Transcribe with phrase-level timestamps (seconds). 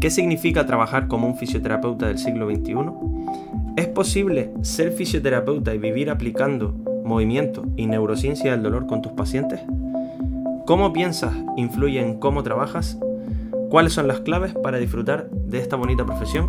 [0.00, 2.74] ¿Qué significa trabajar como un fisioterapeuta del siglo XXI?
[3.76, 6.72] ¿Es posible ser fisioterapeuta y vivir aplicando
[7.04, 9.60] movimiento y neurociencia del dolor con tus pacientes?
[10.64, 12.98] ¿Cómo piensas influye en cómo trabajas?
[13.68, 16.48] ¿Cuáles son las claves para disfrutar de esta bonita profesión?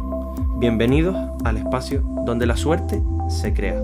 [0.57, 3.83] Bienvenidos al espacio donde la suerte se crea.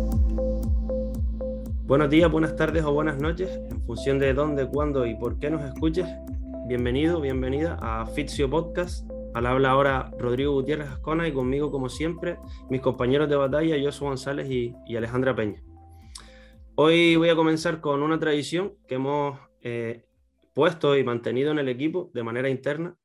[1.86, 5.50] Buenos días, buenas tardes o buenas noches, en función de dónde, cuándo y por qué
[5.50, 6.08] nos escuches.
[6.68, 9.07] Bienvenido, bienvenida a Fitsio Podcast.
[9.38, 12.40] Al habla ahora Rodrigo Gutiérrez Ascona y conmigo, como siempre,
[12.72, 15.62] mis compañeros de batalla, Josué González y, Alejandra Peña.
[16.74, 20.08] Hoy voy a comenzar con una tradición que hemos eh,
[20.56, 22.98] puesto y mantenido en el equipo de manera interna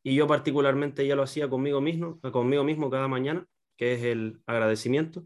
[0.00, 4.40] y yo particularmente ya lo hacía conmigo mismo, conmigo mismo cada mañana, que es el
[4.46, 5.24] agradecimiento.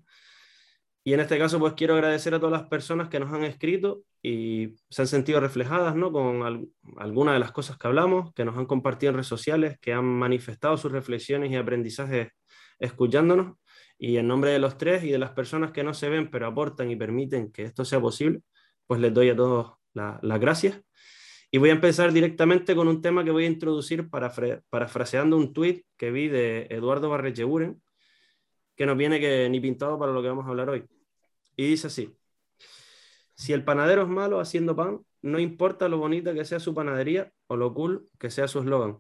[1.06, 4.04] Y en este caso, pues quiero agradecer a todas las personas que nos han escrito
[4.22, 6.10] y se han sentido reflejadas ¿no?
[6.10, 9.92] con algunas de las cosas que hablamos, que nos han compartido en redes sociales, que
[9.92, 12.28] han manifestado sus reflexiones y aprendizajes
[12.78, 13.59] escuchándonos.
[13.98, 16.46] Y en nombre de los tres y de las personas que no se ven, pero
[16.46, 18.40] aportan y permiten que esto sea posible,
[18.86, 20.80] pues les doy a todos las gracias.
[21.51, 24.32] Y voy a empezar directamente con un tema que voy a introducir para
[24.70, 27.80] parafraseando un tuit que vi de Eduardo Barrecheburen,
[28.74, 30.84] que nos viene que ni pintado para lo que vamos a hablar hoy.
[31.57, 32.16] Y dice así,
[33.35, 37.33] si el panadero es malo haciendo pan, no importa lo bonita que sea su panadería
[37.47, 38.99] o lo cool que sea su eslogan.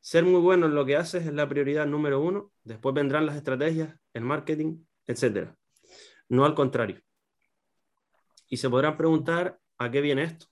[0.00, 3.36] Ser muy bueno en lo que haces es la prioridad número uno, después vendrán las
[3.36, 5.54] estrategias, el marketing, etc.
[6.28, 7.00] No al contrario.
[8.48, 10.46] Y se podrán preguntar a qué viene esto.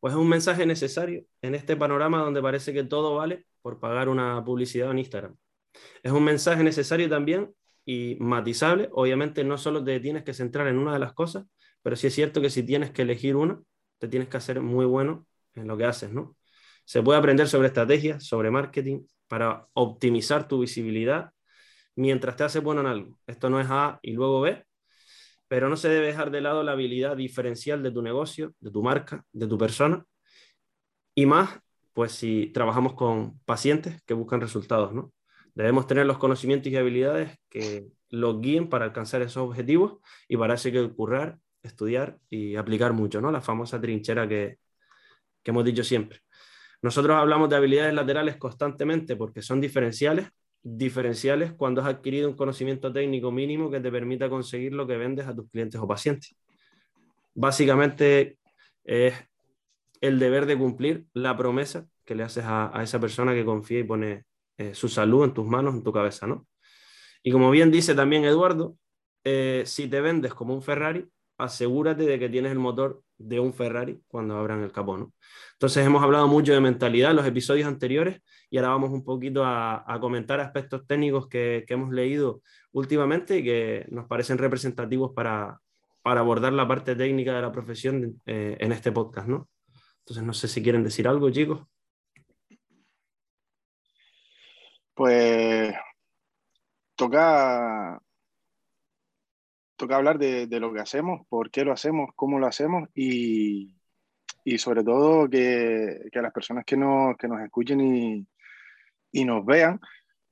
[0.00, 4.08] Pues es un mensaje necesario en este panorama donde parece que todo vale por pagar
[4.08, 5.36] una publicidad en Instagram.
[6.02, 7.54] Es un mensaje necesario también
[7.86, 8.90] y matizable.
[8.92, 11.46] Obviamente no solo te tienes que centrar en una de las cosas,
[11.82, 13.62] pero sí es cierto que si tienes que elegir una,
[13.98, 16.36] te tienes que hacer muy bueno en lo que haces, ¿no?
[16.84, 21.30] Se puede aprender sobre estrategias, sobre marketing, para optimizar tu visibilidad
[21.96, 23.18] mientras te haces bueno en algo.
[23.26, 24.64] Esto no es A y luego B,
[25.48, 28.82] pero no se debe dejar de lado la habilidad diferencial de tu negocio, de tu
[28.82, 30.04] marca, de tu persona.
[31.14, 31.60] Y más,
[31.94, 35.12] pues si trabajamos con pacientes que buscan resultados, ¿no?
[35.56, 39.94] Debemos tener los conocimientos y habilidades que los guíen para alcanzar esos objetivos
[40.28, 43.32] y para eso hay que currar, estudiar y aplicar mucho, ¿no?
[43.32, 44.58] La famosa trinchera que,
[45.42, 46.20] que hemos dicho siempre.
[46.82, 50.28] Nosotros hablamos de habilidades laterales constantemente porque son diferenciales,
[50.62, 55.26] diferenciales cuando has adquirido un conocimiento técnico mínimo que te permita conseguir lo que vendes
[55.26, 56.36] a tus clientes o pacientes.
[57.32, 58.36] Básicamente
[58.84, 59.14] es
[60.02, 63.78] el deber de cumplir la promesa que le haces a, a esa persona que confía
[63.78, 64.25] y pone
[64.58, 66.46] eh, su salud en tus manos, en tu cabeza, ¿no?
[67.22, 68.76] Y como bien dice también Eduardo,
[69.24, 71.08] eh, si te vendes como un Ferrari,
[71.38, 75.12] asegúrate de que tienes el motor de un Ferrari cuando abran el capó, ¿no?
[75.54, 79.42] Entonces hemos hablado mucho de mentalidad en los episodios anteriores y ahora vamos un poquito
[79.44, 82.42] a, comentar aspectos técnicos que, hemos leído
[82.72, 85.60] últimamente y que nos parecen representativos para,
[86.04, 89.48] abordar la parte técnica de la profesión eh, en este podcast, ¿no?
[90.00, 91.66] Entonces no sé si quieren decir algo, chicos.
[94.96, 95.74] Pues
[96.96, 98.00] toca,
[99.76, 103.76] toca hablar de, lo que hacemos, por qué lo hacemos, cómo lo hacemos y,
[104.56, 108.26] sobre todo que, que, las personas que nos, que nos escuchen y,
[109.12, 109.80] y nos vean,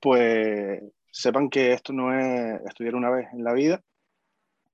[0.01, 0.81] pues
[1.11, 3.83] sepan que esto no es estudiar una vez en la vida,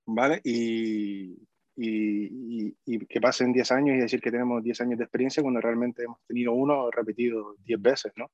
[0.05, 0.39] ¿vale?
[0.45, 1.35] Y,
[1.75, 5.61] y, y, que pasen 10 años y decir que tenemos 10 años de experiencia cuando
[5.61, 8.31] realmente hemos tenido uno repetido 10 veces, ¿no?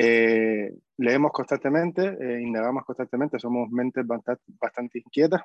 [0.00, 5.42] Eh, leemos constantemente, eh, indagamos constantemente, somos mentes bastante, inquietas,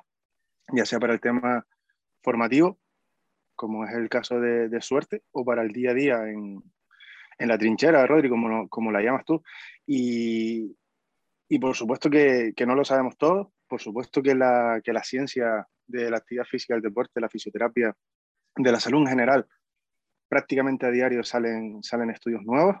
[0.72, 1.66] ya sea para el tema
[2.22, 2.78] formativo,
[3.56, 6.62] como es el caso de, suerte, o para el día a día en,
[7.36, 9.42] en la trinchera, Rodri, como, como la llamas tú.
[9.86, 10.76] Y,
[11.48, 15.02] y por supuesto que, que, no lo sabemos todo, por supuesto que la, que la
[15.02, 17.92] ciencia de la actividad física, del deporte, la fisioterapia,
[18.54, 19.48] de la salud en general,
[20.28, 22.76] prácticamente a diario salen, salen estudios nuevos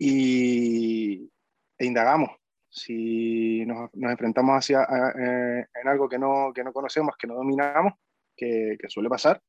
[0.00, 1.30] y,
[1.78, 2.30] e indagamos.
[2.70, 7.34] Si nos, nos enfrentamos hacia, eh, en algo que no, que no conocemos, que no
[7.34, 7.94] dominamos,
[8.36, 9.42] que, que suele pasar,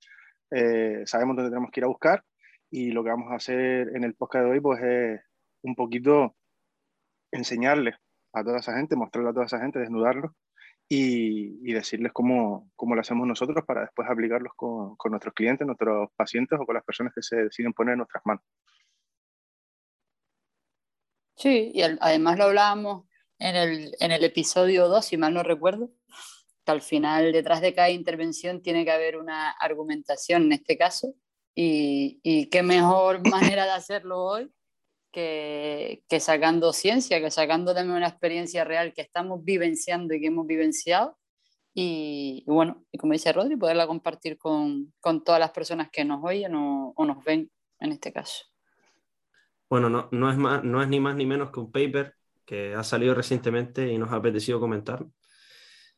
[0.51, 2.23] eh, sabemos dónde tenemos que ir a buscar
[2.69, 5.21] y lo que vamos a hacer en el podcast de hoy pues es
[5.61, 6.35] un poquito
[7.31, 7.95] enseñarles
[8.33, 10.31] a toda esa gente, mostrarle a toda esa gente, desnudarlos
[10.89, 15.65] y, y decirles cómo, cómo, lo hacemos nosotros para después aplicarlos con, con, nuestros clientes,
[15.65, 18.43] nuestros pacientes o con las personas que se deciden poner en nuestras manos.
[21.41, 23.05] Sí, y además lo hablábamos
[23.39, 25.89] en el, en el episodio 2, si mal no recuerdo,
[26.63, 31.15] que al final detrás de cada intervención tiene que haber una argumentación en este caso,
[31.55, 34.51] y, y qué mejor manera de hacerlo hoy
[35.11, 40.27] que, que, sacando ciencia, que sacando también una experiencia real que estamos vivenciando y que
[40.27, 41.17] hemos vivenciado.
[41.73, 46.23] Y, bueno, y como dice Rodri, poderla compartir con, con todas las personas que nos
[46.23, 48.50] oyen o, o, nos ven en este caso.
[49.71, 52.13] Bueno, no, no, es más, ni más ni menos que un paper
[52.45, 55.05] que ha salido recientemente y nos ha apetecido comentar,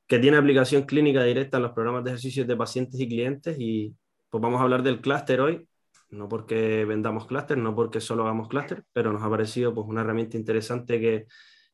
[0.08, 3.96] que tiene aplicación clínica directa en los programas de ejercicios de pacientes y clientes y
[4.30, 5.68] pues vamos a hablar del clúster hoy
[6.14, 10.02] no porque vendamos clúster, no porque solo hagamos clúster, pero nos ha parecido pues, una
[10.02, 11.26] herramienta interesante que,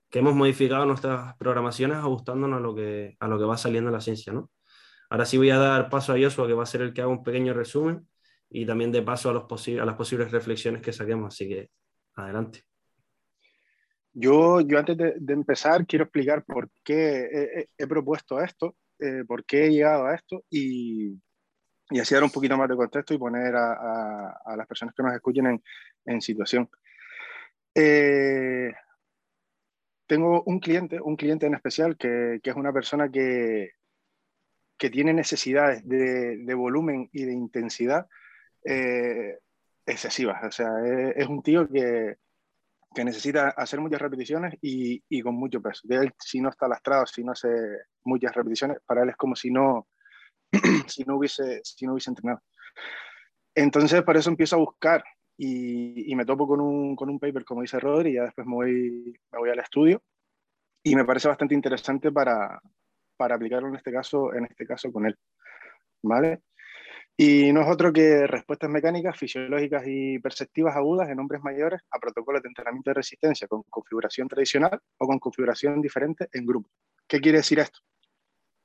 [0.10, 3.94] que, hemos modificado nuestras programaciones ajustándonos a lo que, a lo que va saliendo en
[3.94, 4.34] la ciencia.
[4.34, 4.50] ¿no?
[5.10, 7.12] Ahora sí voy a dar paso a Joshua, que va a ser el que haga
[7.12, 8.08] un pequeño resumen
[8.50, 11.34] y también de paso a, los a las posibles reflexiones que saquemos.
[11.34, 11.70] Así que
[12.20, 12.64] adelante.
[14.14, 19.46] Yo, yo antes de, empezar quiero explicar por qué he, he propuesto esto, eh, por
[19.46, 21.18] qué he llegado a esto y,
[21.90, 25.04] y así dar un poquito más de contexto y poner a, a, las personas que
[25.04, 25.64] nos escuchen en,
[26.06, 26.70] en situación.
[27.74, 28.72] Eh,
[30.06, 33.72] tengo un cliente, un cliente en especial, que, que es una persona que,
[34.78, 38.08] que tiene necesidades de, de, volumen y de intensidad
[38.66, 39.38] eh,
[39.90, 40.44] excesivas.
[40.44, 40.70] O sea,
[41.16, 42.16] es, un tío que,
[42.94, 45.82] que, necesita hacer muchas repeticiones y, y, con mucho peso.
[45.84, 47.50] De si no está lastrado, si no hace
[48.04, 49.88] muchas repeticiones, para él es como si no,
[50.88, 52.42] si, no hubiese, si no hubiese entrenado.
[53.56, 55.04] Entonces, por eso empiezo a buscar
[55.38, 58.46] y, y me topo con un, con un, paper, como dice Rodri, y ya después
[58.46, 60.02] me voy, me voy al estudio.
[60.84, 62.62] Y me parece bastante interesante para,
[63.18, 65.18] para aplicarlo en este, caso, en este caso con él.
[66.02, 66.42] ¿Vale?
[67.22, 72.00] Y no es otro que respuestas mecánicas, fisiológicas y perceptivas agudas en hombres mayores a
[72.00, 76.70] protocolos de entrenamiento de resistencia con configuración tradicional o con configuración diferente en grupo.
[77.08, 77.80] ¿Qué quiere decir esto?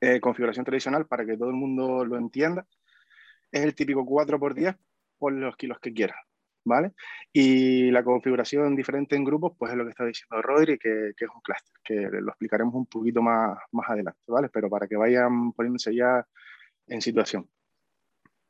[0.05, 2.67] eh, configuración tradicional, para que todo el mundo lo entienda,
[3.51, 4.77] es el típico 4x10
[5.19, 6.19] por los kilos que quieras,
[6.65, 6.93] ¿vale?
[7.33, 11.29] Y la configuración diferente en grupos, pues es lo que está diciendo Rodri, que, es
[11.35, 14.49] un clúster, que lo explicaremos un poquito más, más adelante, ¿vale?
[14.51, 16.27] Pero para que vayan poniéndose ya
[16.87, 17.49] en situación.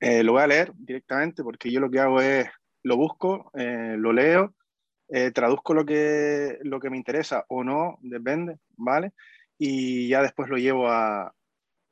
[0.07, 2.47] Eh, lo voy a leer directamente porque yo lo que hago es,
[2.83, 4.55] lo busco, eh, lo leo,
[5.09, 9.13] eh, traduzco lo que, lo que me interesa o no, depende, ¿vale?
[9.57, 11.33] Y ya después lo llevo a,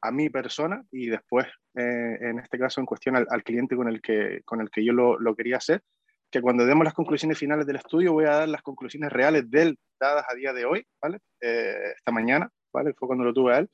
[0.02, 3.88] a mi persona y después, eh, en este caso, en cuestión al, al, cliente con
[3.88, 5.82] el que, con el que yo lo, lo, quería hacer,
[6.30, 9.62] que cuando demos las conclusiones finales del estudio voy a dar las conclusiones reales de
[9.62, 11.18] él dadas a día de hoy, ¿vale?
[11.40, 12.92] Eh, esta mañana, ¿vale?
[12.92, 13.70] Fue cuando lo tuve a él.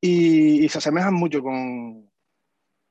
[0.00, 2.13] Y, y se asemejan mucho con,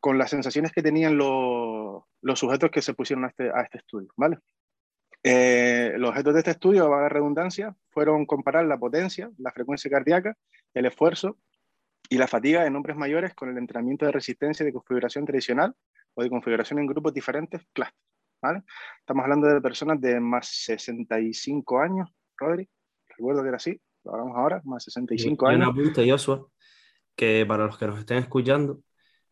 [0.03, 3.77] con, las sensaciones que tenían los, los sujetos que se pusieron a este, a este
[3.77, 4.37] estudio, ¿vale?
[5.23, 9.89] Eh, los objetos de este estudio, a la redundancia, fueron comparar la potencia, la frecuencia
[9.89, 10.35] cardíaca,
[10.73, 11.37] el esfuerzo
[12.09, 15.73] y la fatiga en hombres mayores con el entrenamiento de resistencia de configuración tradicional
[16.15, 17.97] o de configuración en grupos diferentes, cluster.
[18.41, 18.63] ¿vale?
[18.99, 22.67] Estamos hablando de personas de más 65 años, Rodri,
[23.07, 25.69] recuerdo que era así, lo hagamos ahora, más 65 años.
[25.69, 26.45] Una punta, Joshua,
[27.15, 28.81] que para los que nos estén escuchando,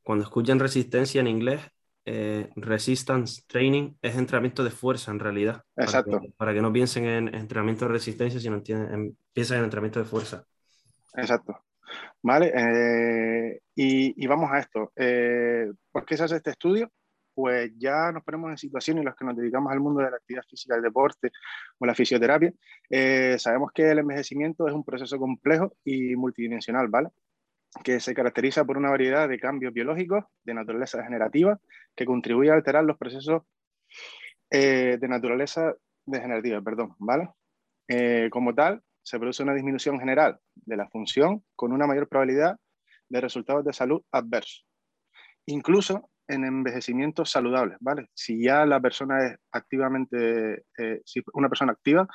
[0.03, 1.62] cuando escuchan resistencia en inglés,
[2.03, 5.63] eh, resistance training es entrenamiento de fuerza en realidad.
[5.75, 6.12] Exacto.
[6.12, 10.00] Para que, para que no piensen en entrenamiento de resistencia, sino en, piensen en entrenamiento
[10.00, 10.44] de fuerza.
[11.15, 11.63] Exacto.
[12.24, 12.51] ¿Vale?
[12.56, 14.92] Eh, y, y, vamos a esto.
[14.95, 16.92] Eh, ¿Por qué se hace este estudio?
[17.33, 20.18] Pues ya nos ponemos en situaciones en las que nos dedicamos al mundo de la
[20.18, 21.31] actividad física, el deporte
[21.80, 22.53] o la fisioterapia.
[22.89, 27.10] Eh, sabemos que el envejecimiento es un proceso complejo y multidimensional, ¿vale?
[27.84, 31.60] Que se caracteriza por una variedad de cambios biológicos de naturaleza degenerativa
[31.96, 33.44] que contribuye a alterar los procesos
[34.50, 35.74] eh, de naturaleza
[36.06, 37.30] degenerativa, perdón, ¿vale?
[37.88, 42.58] Eh, como tal, se produce una disminución general de la función con una mayor probabilidad
[43.10, 44.66] de resultados de salud adversos.
[45.46, 48.10] Incluso en envejecimientos saludables, ¿vale?
[48.13, 52.08] Si ya la persona es activamente, eh, si una persona activa,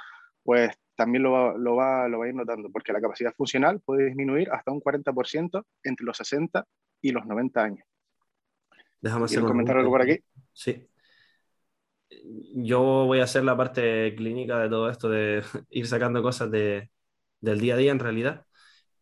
[0.42, 3.80] pues también lo va, lo, va, lo va a ir notando, porque la capacidad funcional
[3.80, 6.66] puede disminuir hasta un 40% entre los 60
[7.02, 7.86] y los 90 años.
[9.00, 10.18] Déjame hacer comentar algo por aquí?
[10.52, 10.88] Sí
[12.54, 16.90] yo voy a hacer la parte clínica de todo esto, de ir sacando cosas de,
[17.40, 18.46] del día a día en realidad.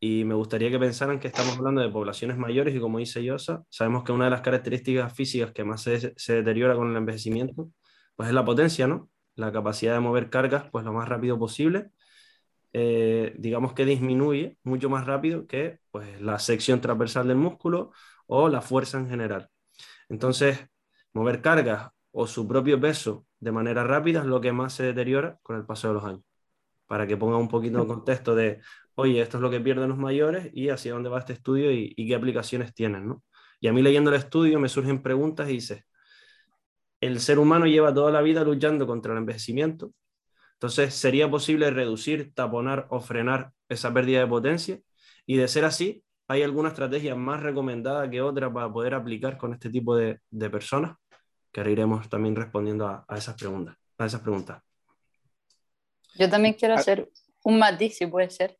[0.00, 3.64] Y me gustaría que pensaran que estamos hablando de poblaciones mayores y como dice Yosa,
[3.70, 7.70] sabemos que una de las características físicas que más se, se, deteriora con el envejecimiento,
[8.14, 9.08] pues es la potencia, ¿no?
[9.36, 11.90] La capacidad de mover cargas, pues lo más rápido posible.
[12.72, 17.92] Eh, digamos que disminuye mucho más rápido que pues, la sección transversal del músculo
[18.26, 19.48] o la fuerza en general.
[20.08, 20.58] Entonces,
[21.12, 25.38] mover cargas o su propio peso de manera rápida es lo que más se deteriora
[25.42, 26.22] con el paso de los años.
[26.86, 28.60] Para que ponga un poquito de contexto de,
[28.94, 31.94] oye, esto es lo que pierden los mayores y hacia dónde va este estudio y,
[31.94, 33.22] qué aplicaciones tienen, ¿no?
[33.60, 35.84] Y a mí leyendo el estudio me surgen preguntas y dices,
[37.00, 39.92] el ser humano lleva toda la vida luchando contra el envejecimiento.
[40.54, 44.78] Entonces, ¿sería posible reducir, taponar o frenar esa pérdida de potencia?
[45.26, 49.52] Y de ser así, ¿hay alguna estrategia más recomendada que otra para poder aplicar con
[49.52, 50.20] este tipo de,
[50.50, 50.96] personas?
[51.52, 54.62] Que ahora iremos también respondiendo a, esas preguntas, a esas preguntas.
[56.14, 56.78] Yo también quiero ah.
[56.78, 57.10] hacer
[57.42, 58.56] un matiz, si puede ser.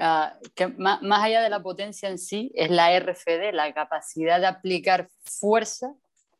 [0.00, 4.46] Ah, que más, allá de la potencia en sí, es la RFD, la capacidad de
[4.46, 5.94] aplicar fuerza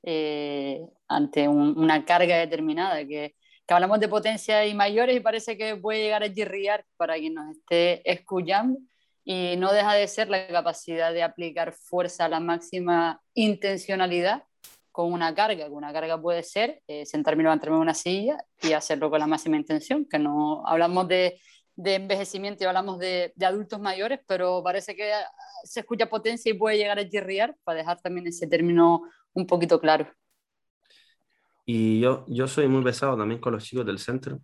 [0.06, 3.34] eh, ante una carga determinada, que,
[3.66, 7.34] que, hablamos de potencia y mayores y parece que puede llegar a chirriar para quien
[7.34, 8.78] nos esté escuchando
[9.24, 14.44] y no deja de ser la capacidad de aplicar fuerza a la máxima intencionalidad
[14.92, 18.38] con una carga, que una carga puede ser eh, sentarme y levantarme en una silla
[18.62, 21.40] y hacerlo con la máxima intención, que no hablamos de,
[21.76, 25.12] de envejecimiento y hablamos de, de, adultos mayores, pero parece que
[25.64, 29.02] se escucha potencia y puede llegar a chirriar para dejar también ese término
[29.34, 30.10] un poquito claro.
[31.66, 34.40] Y yo, yo soy muy pesado también con los chicos del centro.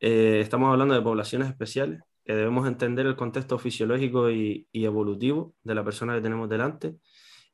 [0.00, 5.54] Eh, estamos hablando de poblaciones especiales, que debemos entender el contexto fisiológico y, y, evolutivo
[5.62, 6.96] de la persona que tenemos delante.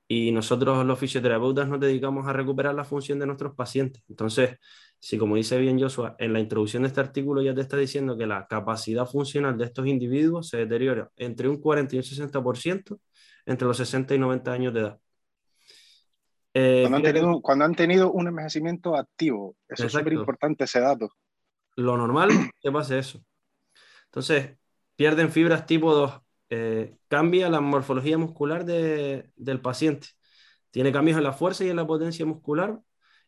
[0.08, 4.02] Y nosotros los fisioterapeutas nos dedicamos a recuperar la función de nuestros pacientes.
[4.08, 4.58] Entonces,
[5.02, 8.16] si como dice bien Joshua, en la introducción de este artículo ya te está diciendo
[8.16, 13.00] que la capacidad funcional de estos individuos se deteriora entre un 40 y un 60%
[13.44, 15.00] entre los 60 y 90 años de edad.
[16.54, 21.10] Eh, cuando, han tenido, un envejecimiento activo, eso es súper importante ese dato.
[21.74, 22.30] Lo normal
[22.60, 23.24] que pase eso.
[24.04, 24.56] Entonces,
[24.94, 30.10] pierden fibras tipo 2, eh, cambia la morfología muscular del paciente,
[30.70, 32.78] tiene cambios en la fuerza y en la potencia muscular,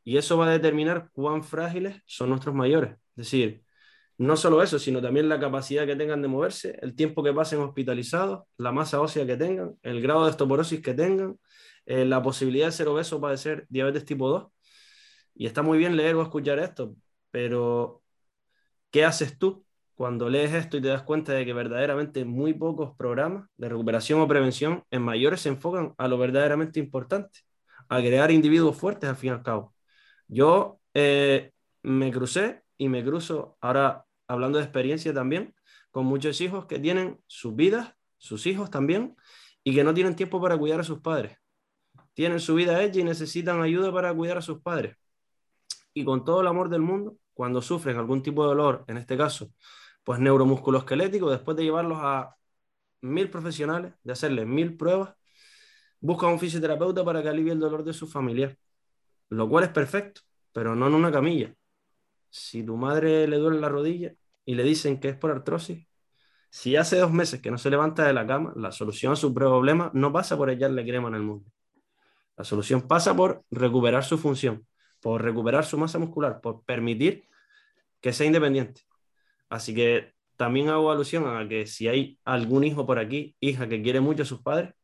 [0.04, 2.92] y eso va a determinar cuán frágiles son nuestros mayores.
[3.16, 3.64] Es decir,
[4.18, 7.60] no solo eso, sino también la capacidad que tengan de moverse, el tiempo que pasen
[7.60, 11.38] hospitalizados, la masa ósea que tengan, el grado de osteoporosis que tengan,
[11.86, 14.46] eh, la posibilidad de ser obeso o padecer diabetes tipo 2.
[15.34, 16.94] Y está muy bien leer o escuchar esto,
[17.30, 18.02] pero
[18.90, 22.96] ¿qué haces tú cuando lees esto y te das cuenta de que verdaderamente muy pocos
[22.96, 27.40] programas de recuperación o prevención en mayores se enfocan a lo verdaderamente importante,
[27.88, 29.73] a crear individuos fuertes al fin y al cabo?
[30.28, 31.52] Yo eh,
[31.82, 35.54] me crucé y me cruzo ahora hablando de experiencia también
[35.90, 39.16] con muchos hijos que tienen sus vidas, sus hijos también,
[39.62, 41.38] y que no tienen tiempo para cuidar a sus padres
[42.14, 44.96] tienen su vida hecha y necesitan ayuda para cuidar a sus padres.
[45.92, 49.16] Y con todo el amor del mundo, cuando sufren algún tipo de dolor, en este
[49.16, 49.52] caso,
[50.04, 52.36] pues neuromusculoesquelético, después de llevarlos a
[53.00, 55.14] mil profesionales, de hacerles mil pruebas,
[56.00, 58.56] buscan un fisioterapeuta para que alivie el dolor de su familiar,
[59.28, 61.54] lo cual es perfecto, pero no en una camilla.
[62.30, 64.14] Si tu madre le duele la rodilla
[64.44, 65.86] y le dicen que es por artrosis,
[66.50, 69.34] si hace dos meses que no se levanta de la cama, la solución a su
[69.34, 71.50] problema no pasa por echarle crema en el mundo.
[72.36, 74.66] La solución pasa por recuperar su función,
[75.00, 77.24] por recuperar su masa muscular, por permitir
[78.00, 78.82] que sea independiente.
[79.48, 83.82] Así que también hago alusión a que si hay algún hijo por aquí, hija que
[83.82, 84.74] quiere mucho a sus padres,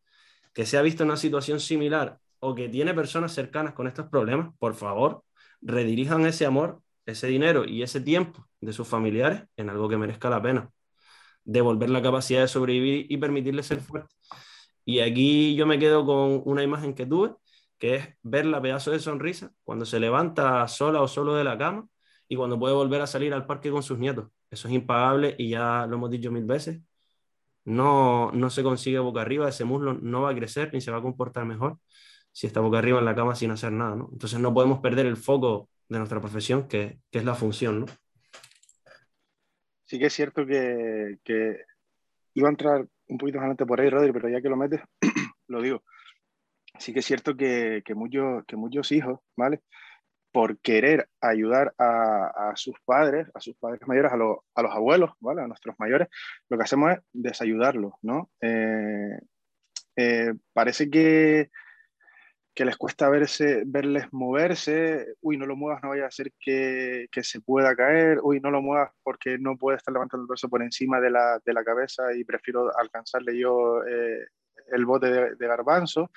[0.52, 4.08] que se ha visto en una situación similar o que tiene personas cercanas con estos
[4.08, 5.24] problemas, por favor,
[5.60, 10.30] redirijan ese amor, ese dinero y ese tiempo de sus familiares en algo que merezca
[10.30, 10.70] la pena.
[11.44, 14.16] Devolver la capacidad de sobrevivir y permitirles ser fuertes.
[14.84, 17.34] Y aquí yo me quedo con una imagen que tuve,
[17.78, 21.58] que es ver la pedazo de sonrisa cuando se levanta sola o solo de la
[21.58, 21.88] cama
[22.28, 24.28] y cuando puede volver a salir al parque con sus nietos.
[24.50, 26.80] Eso es impagable y ya lo hemos dicho mil veces.
[27.64, 30.98] No, no se consigue boca arriba, ese muslo no va a crecer ni se va
[30.98, 31.78] a comportar mejor
[32.40, 33.94] si está boca arriba en la cama sin hacer nada.
[33.94, 34.08] ¿no?
[34.12, 37.80] Entonces no podemos perder el foco de nuestra profesión, que, que es la función.
[37.80, 37.86] ¿no?
[39.84, 41.58] Sí que es cierto que, que
[42.32, 44.80] iba a entrar un poquito más adelante por ahí, Rodri, pero ya que lo metes,
[45.48, 45.82] lo digo.
[46.78, 49.60] Sí que es cierto que, que, muchos, que muchos hijos, ¿vale?
[50.32, 55.10] Por querer ayudar a, a sus padres, a sus padres mayores, a, a, los abuelos,
[55.20, 55.42] ¿vale?
[55.42, 56.08] A nuestros mayores,
[56.48, 58.30] lo que hacemos es desayudarlos, ¿no?
[58.40, 59.18] Eh,
[59.96, 61.50] eh, parece que,
[62.60, 67.06] que les cuesta verse, verles moverse, uy, no lo muevas, no vaya a ser que,
[67.10, 70.46] que, se pueda caer, uy, no lo muevas porque no puede estar levantando el brazo
[70.50, 74.26] por encima de la, de la cabeza y prefiero alcanzarle yo eh,
[74.72, 76.10] el bote de, de, garbanzo.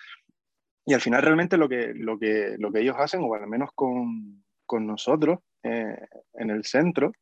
[0.85, 3.69] Y al final realmente lo que, lo que, lo que ellos hacen, o al menos
[3.73, 5.95] con, con nosotros eh,
[6.33, 7.13] en el centro,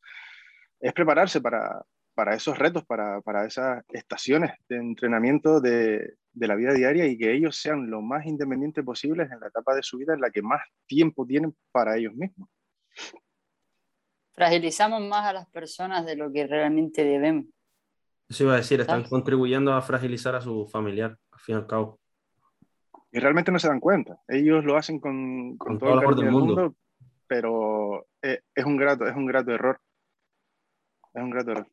[0.80, 1.86] es prepararse para,
[2.16, 7.17] para esos retos, para, para esas estaciones de entrenamiento de, de la vida diaria y
[7.17, 10.29] que ellos sean lo más independientes posibles en la etapa de su vida en la
[10.29, 12.50] que más tiempo tienen para ellos mismos.
[14.33, 17.45] Fragilizamos más a las personas de lo que realmente debemos.
[18.29, 21.67] Eso iba a decir, están contribuyendo a fragilizar a su familiar, al fin y al
[21.67, 22.00] cabo.
[23.11, 24.21] Y realmente no se dan cuenta.
[24.25, 26.75] Ellos lo hacen con, con, todo, el cariño del mundo.
[27.27, 29.81] pero es, es, un grato, es un grato error.
[31.13, 31.67] Es un grato error.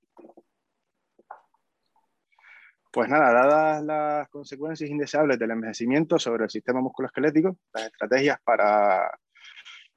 [2.90, 9.11] Pues nada, dadas las consecuencias indeseables del envejecimiento sobre el sistema musculoesquelético, las estrategias para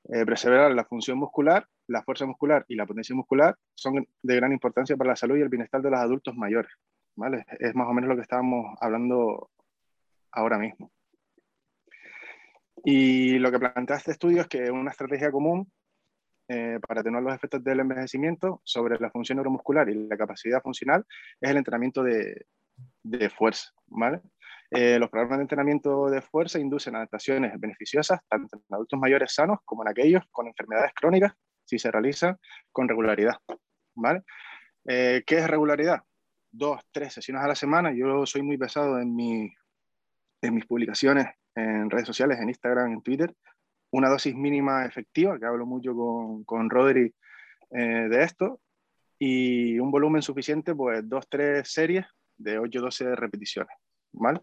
[0.10, 4.98] eh, la función muscular, la fuerza muscular y la potencia muscular son de gran importancia
[4.98, 6.71] para la salud y el bienestar de los adultos mayores.
[7.15, 7.45] ¿vale?
[7.60, 9.50] Es más o menos lo que estábamos hablando
[10.31, 10.91] ahora mismo.
[12.83, 15.71] Y lo que plantea este estudio es que una estrategia común
[16.48, 21.05] eh, para atenuar los efectos del envejecimiento sobre la función neuromuscular y la capacidad funcional
[21.39, 22.48] es el entrenamiento de,
[23.03, 24.22] de fuerza, ¿vale?
[24.70, 29.60] Eh, los programas de entrenamiento de fuerza inducen adaptaciones beneficiosas tanto en adultos mayores sanos
[29.65, 31.34] como en aquellos con enfermedades crónicas
[31.65, 32.38] si se realizan
[32.72, 33.36] con regularidad,
[33.96, 34.24] ¿vale?
[34.88, 36.01] Eh, ¿Qué es regularidad?
[36.50, 37.93] Dos, tres sesiones a la semana.
[37.93, 39.53] Yo soy muy pesado en, mi,
[40.41, 43.34] en mis publicaciones en redes sociales, en Instagram, en Twitter.
[43.91, 47.13] Una dosis mínima efectiva, que hablo mucho con, con Rodri
[47.72, 48.62] eh, de esto,
[49.20, 52.05] y un volumen suficiente, pues dos, tres series
[52.41, 53.75] de 8-12 repeticiones.
[54.12, 54.41] ¿vale?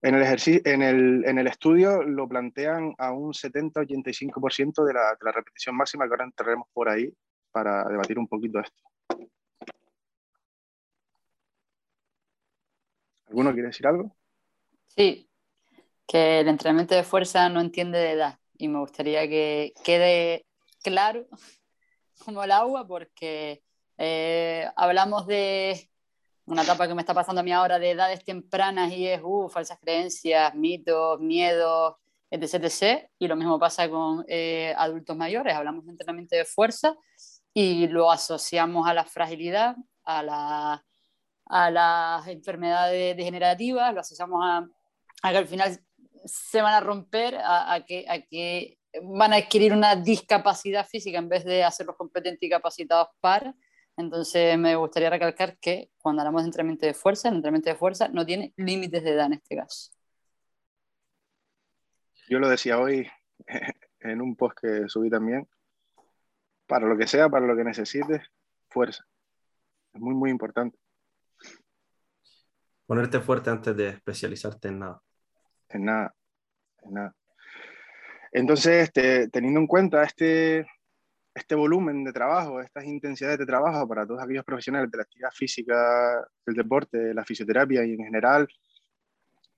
[0.00, 5.10] En el, ejercicio, en, el, en el estudio lo plantean a un 70-85% de la,
[5.10, 7.12] de la repetición máxima, que ahora entraremos por ahí
[7.50, 8.82] para debatir un poquito esto.
[13.26, 14.16] ¿Alguno quiere decir algo?
[14.86, 15.28] Sí,
[16.06, 20.46] que el entrenamiento de fuerza no entiende de edad y me gustaría que quede
[20.82, 21.26] claro
[22.24, 23.62] como el agua porque
[23.98, 25.90] eh, hablamos de
[26.48, 29.48] una etapa que me está pasando a mí ahora de edades tempranas y es uh,
[29.48, 31.96] falsas creencias, mitos, miedos,
[32.30, 33.10] etc, etc.
[33.18, 35.54] Y lo mismo pasa con eh, adultos mayores.
[35.54, 36.96] Hablamos de entrenamiento de fuerza
[37.52, 40.84] y lo asociamos a la fragilidad, a, la,
[41.46, 44.66] a las enfermedades degenerativas, lo asociamos a,
[45.22, 45.78] a, que al final
[46.24, 51.18] se van a romper, a, a, que, a que van a adquirir una discapacidad física
[51.18, 53.54] en vez de hacerlos competentes y capacitados para.
[53.98, 58.06] Entonces me gustaría recalcar que cuando hablamos de entrenamiento de fuerza, el entrenamiento de fuerza
[58.06, 59.90] no tiene límites de edad en este caso.
[62.28, 63.08] Yo lo decía hoy
[64.00, 65.48] en un post que subí también.
[66.68, 68.22] Para lo que sea, para lo que necesites,
[68.70, 69.04] fuerza.
[69.92, 70.78] Es muy, muy importante.
[72.86, 75.02] Ponerte fuerte antes de especializarte en nada.
[75.70, 76.14] En nada,
[76.82, 77.16] en nada.
[78.30, 80.68] Entonces, este, teniendo en cuenta este,
[81.38, 85.30] este volumen de trabajo, estas intensidades de trabajo para todos aquellos profesionales de la actividad
[85.32, 88.48] física, del deporte, la fisioterapia y en general,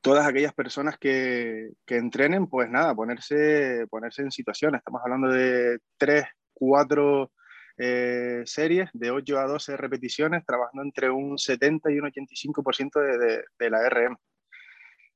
[0.01, 4.75] todas aquellas personas que, que entrenen, pues nada, ponerse, ponerse en situación.
[4.75, 7.33] Estamos hablando de tres, cuatro
[7.77, 13.19] eh, series de 8 a 12 repeticiones, trabajando entre un 70 y un 85% de,
[13.19, 14.17] de, de la RM.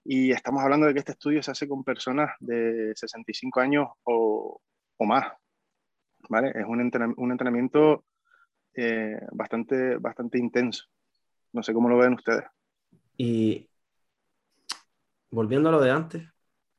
[0.05, 4.61] Y estamos hablando de que este estudio se hace con personas de 65 años o,
[4.97, 5.33] o más.
[6.55, 8.05] Es un entrenamiento,
[8.75, 10.85] eh, bastante, bastante intenso.
[11.53, 12.45] No sé cómo lo ven ustedes.
[13.17, 13.69] Y
[15.31, 16.29] volviendo a lo de antes,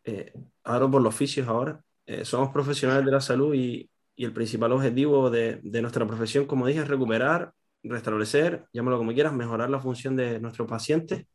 [0.04, 4.34] eh, ahora por los oficios ahora, eh, somos profesionales de la salud y, y el
[4.34, 7.54] principal objetivo de, de, nuestra profesión, como dije, es recuperar,
[7.84, 11.26] restablecer, llámalo como quieras, mejorar la función de nuestros pacientes.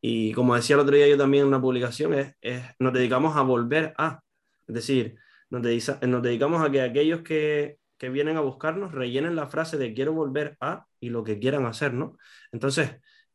[0.00, 3.36] Y como decía el otro día yo también en una publicación, es, es nos dedicamos
[3.36, 4.20] a volver a,
[4.66, 5.16] es decir,
[5.50, 10.12] nos, dedicamos a que aquellos que, que, vienen a buscarnos rellenen la frase de quiero
[10.12, 12.16] volver a y lo que quieran hacer, ¿no?
[12.52, 12.90] Entonces,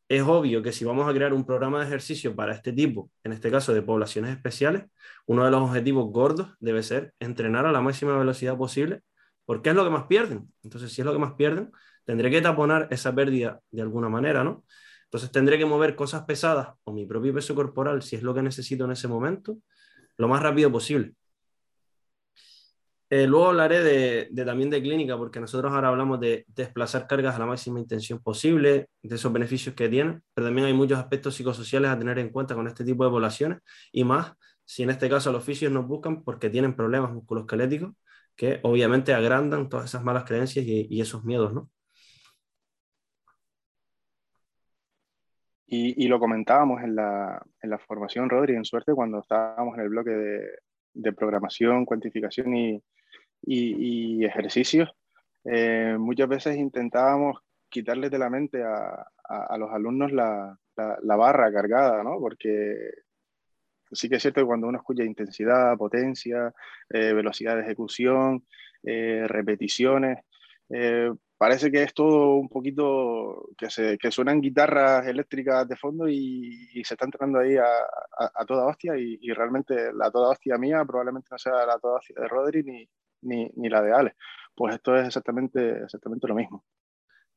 [0.08, 3.32] es obvio que si vamos a crear un programa de ejercicio para este tipo, en
[3.32, 4.84] este caso de poblaciones especiales,
[5.26, 9.02] uno de los objetivos gordos debe ser entrenar a la máxima velocidad posible,
[9.44, 10.52] porque es lo que más pierden.
[10.62, 11.72] Entonces, si es lo que más pierden,
[12.04, 14.64] tendré que taponar esa pérdida de alguna manera, ¿no?
[15.04, 18.42] Entonces tendré que mover cosas pesadas o mi propio peso corporal, si es lo que
[18.42, 19.58] necesito en ese momento,
[20.16, 21.14] lo más rápido posible.
[23.08, 27.38] Eh, luego hablaré de, también de clínica, porque nosotros ahora hablamos de desplazar cargas a
[27.38, 31.90] la máxima intención posible, de esos beneficios que tienen, pero también hay muchos aspectos psicosociales
[31.90, 33.58] a tener en cuenta con este tipo de poblaciones,
[33.92, 34.32] y más
[34.64, 37.94] si en este caso los fisios nos buscan porque tienen problemas musculoesqueléticos
[38.34, 41.70] que obviamente agrandan todas esas malas creencias y, esos miedos, ¿no?
[45.68, 47.42] Y, lo comentábamos en la,
[47.86, 50.10] formación, Rodri, en suerte, cuando estábamos en el bloque
[50.94, 52.82] de programación, cuantificación y,
[53.42, 54.90] y, y ejercicios,
[55.48, 61.52] eh, muchas veces intentábamos quitarles de la mente a, a, los alumnos la, la, barra
[61.52, 62.18] cargada, ¿no?
[62.18, 62.90] Porque
[63.92, 66.52] sí que es cierto que cuando uno escucha intensidad, potencia,
[66.90, 68.44] eh, velocidad de ejecución,
[68.82, 70.18] eh, repeticiones,
[71.38, 76.82] parece que es todo un poquito que, se, que suenan guitarras eléctricas de fondo y,
[76.84, 77.66] se está entrando ahí a,
[78.34, 82.16] a, toda hostia y, realmente la toda hostia mía probablemente no sea la toda hostia
[82.18, 82.88] de Rodri ni,
[83.26, 84.16] ni, ni, la de Ale.
[84.54, 86.64] Pues esto es exactamente, exactamente lo mismo.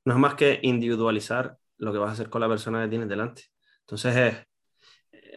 [0.05, 3.09] No es más que individualizar lo que vas a hacer con la persona que tienes
[3.09, 3.43] delante.
[3.81, 4.45] Entonces,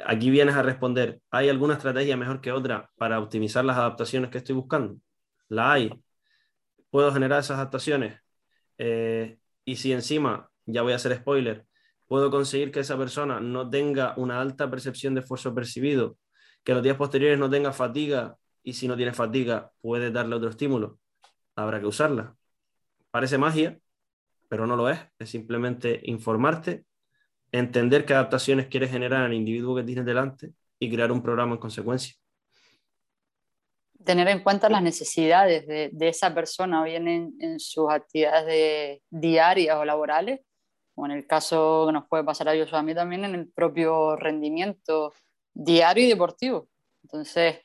[0.05, 4.39] aquí vienes a responder, ¿hay alguna estrategia mejor que otra para optimizar las adaptaciones que
[4.39, 4.97] estoy buscando?
[5.49, 5.93] La hay.
[6.91, 8.21] ¿Puedo generar esas adaptaciones?
[8.79, 11.67] Eh, y si encima, ya voy a hacer spoiler,
[12.07, 16.19] puedo conseguir que esa persona no tenga una alta percepción de esfuerzo percibido,
[16.65, 20.51] que los días posteriores no tenga fatiga y si no tiene fatiga puede darle otro
[20.51, 20.99] estímulo,
[21.57, 22.37] habrá que usarla.
[23.11, 23.79] Parece magia,
[24.49, 26.85] pero no lo es, es simplemente informarte,
[27.53, 31.61] entender qué adaptaciones quieres generar al individuo que tienes delante y crear un programa en
[31.61, 32.15] consecuencia.
[34.05, 40.41] Tener en cuenta las necesidades de, esa persona, bien en, sus actividades diarias o laborales,
[40.97, 43.35] o en el caso que nos puede pasar a ellos o a mí también, en
[43.35, 45.13] el propio rendimiento
[45.55, 46.69] diario y deportivo.
[47.05, 47.61] Entonces,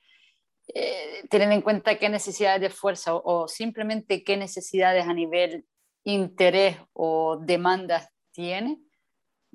[0.73, 5.65] eh, tener en cuenta qué necesidades de fuerza o, o, simplemente qué necesidades a nivel
[6.03, 8.81] interés o demandas tiene,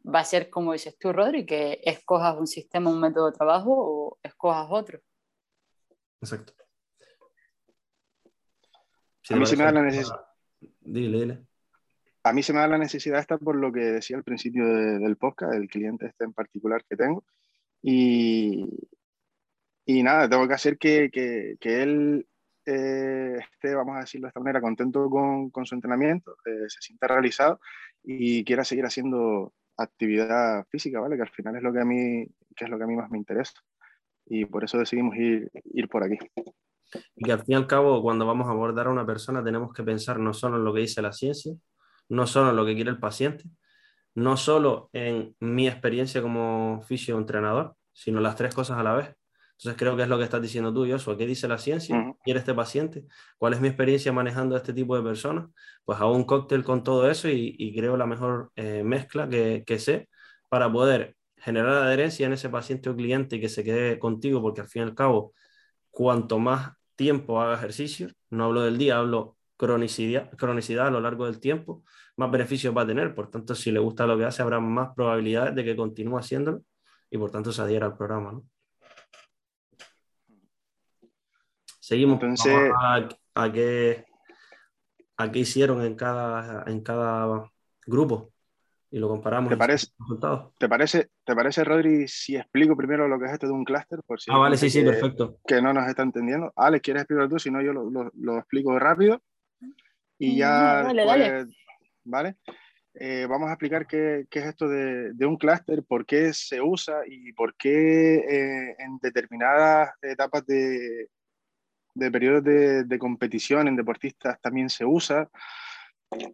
[0.04, 3.72] va a ser como dices tú, Rodri, que escojas un sistema, un método de trabajo
[3.74, 5.00] o escojas otro.
[6.20, 6.54] Exacto.
[9.30, 10.26] a mí se me da la necesidad.
[12.24, 15.16] A mí se me da la necesidad esta por lo que decía al principio del
[15.16, 17.24] podcast, el cliente este en particular que tengo.
[17.82, 18.68] Y,
[19.84, 22.26] y nada, tengo que hacer que, que, que él
[22.64, 26.80] eh, esté, vamos a decirlo de esta manera, contento con, con su entrenamiento, eh, se
[26.80, 27.60] sienta realizado
[28.02, 31.16] y quiera seguir haciendo actividad física, ¿vale?
[31.16, 33.10] Que al final es lo que a mí, que es lo que a mí más
[33.10, 33.54] me interesa.
[34.26, 36.18] Y por eso decidimos ir, ir por aquí.
[37.16, 39.72] Y que al fin y al cabo, cuando vamos a abordar a una persona, tenemos
[39.72, 41.54] que pensar no solo en lo que dice la ciencia,
[42.08, 43.44] no solo en lo que quiere el paciente,
[44.14, 49.16] no solo en mi experiencia como fisio entrenador, sino las tres cosas a la vez.
[49.58, 51.16] Entonces creo que es lo que estás diciendo tú, Joshua.
[51.16, 52.14] ¿Qué dice la ciencia?
[52.24, 53.04] ¿Quiere este paciente?
[53.38, 55.48] ¿Cuál es mi experiencia manejando a este tipo de personas?
[55.84, 59.78] Pues hago un cóctel con todo eso y, creo la mejor eh, mezcla que, que,
[59.78, 60.08] sé
[60.48, 64.62] para poder generar adherencia en ese paciente o cliente y que se quede contigo, porque
[64.62, 65.32] al fin y al cabo,
[65.90, 71.26] cuanto más tiempo haga ejercicio, no hablo del día, hablo cronicidad, cronicidad a lo largo
[71.26, 71.84] del tiempo,
[72.16, 73.14] más beneficios va a tener.
[73.14, 76.62] Por tanto, si le gusta lo que hace, habrá más probabilidades de que continúe haciéndolo
[77.10, 78.32] y por tanto se adhiera al programa.
[78.32, 78.44] ¿no?
[81.82, 84.04] Seguimos Entonces, a, a, qué,
[85.16, 87.50] a qué hicieron en cada, en cada
[87.84, 88.32] grupo
[88.88, 89.50] y lo comparamos.
[89.50, 89.88] ¿Te parece,
[90.58, 93.98] ¿te parece, ¿Te parece, Rodri, si explico primero lo que es esto de un clúster?
[94.16, 95.40] Si ah, vale, sí, sí, perfecto.
[95.44, 96.52] Que no nos está entendiendo.
[96.54, 97.40] Alex, ¿quieres explicar tú?
[97.40, 99.20] Si no, yo lo, lo, lo explico rápido.
[100.20, 100.82] Y mm, ya.
[100.84, 101.46] Dale, dale.
[102.04, 102.36] ¿Vale?
[102.94, 106.60] Eh, vamos a explicar qué, qué es esto de, de, un clúster, por qué se
[106.60, 111.08] usa y por qué eh, en determinadas etapas de,
[111.94, 115.28] de periodos de, competición en deportistas también se usa,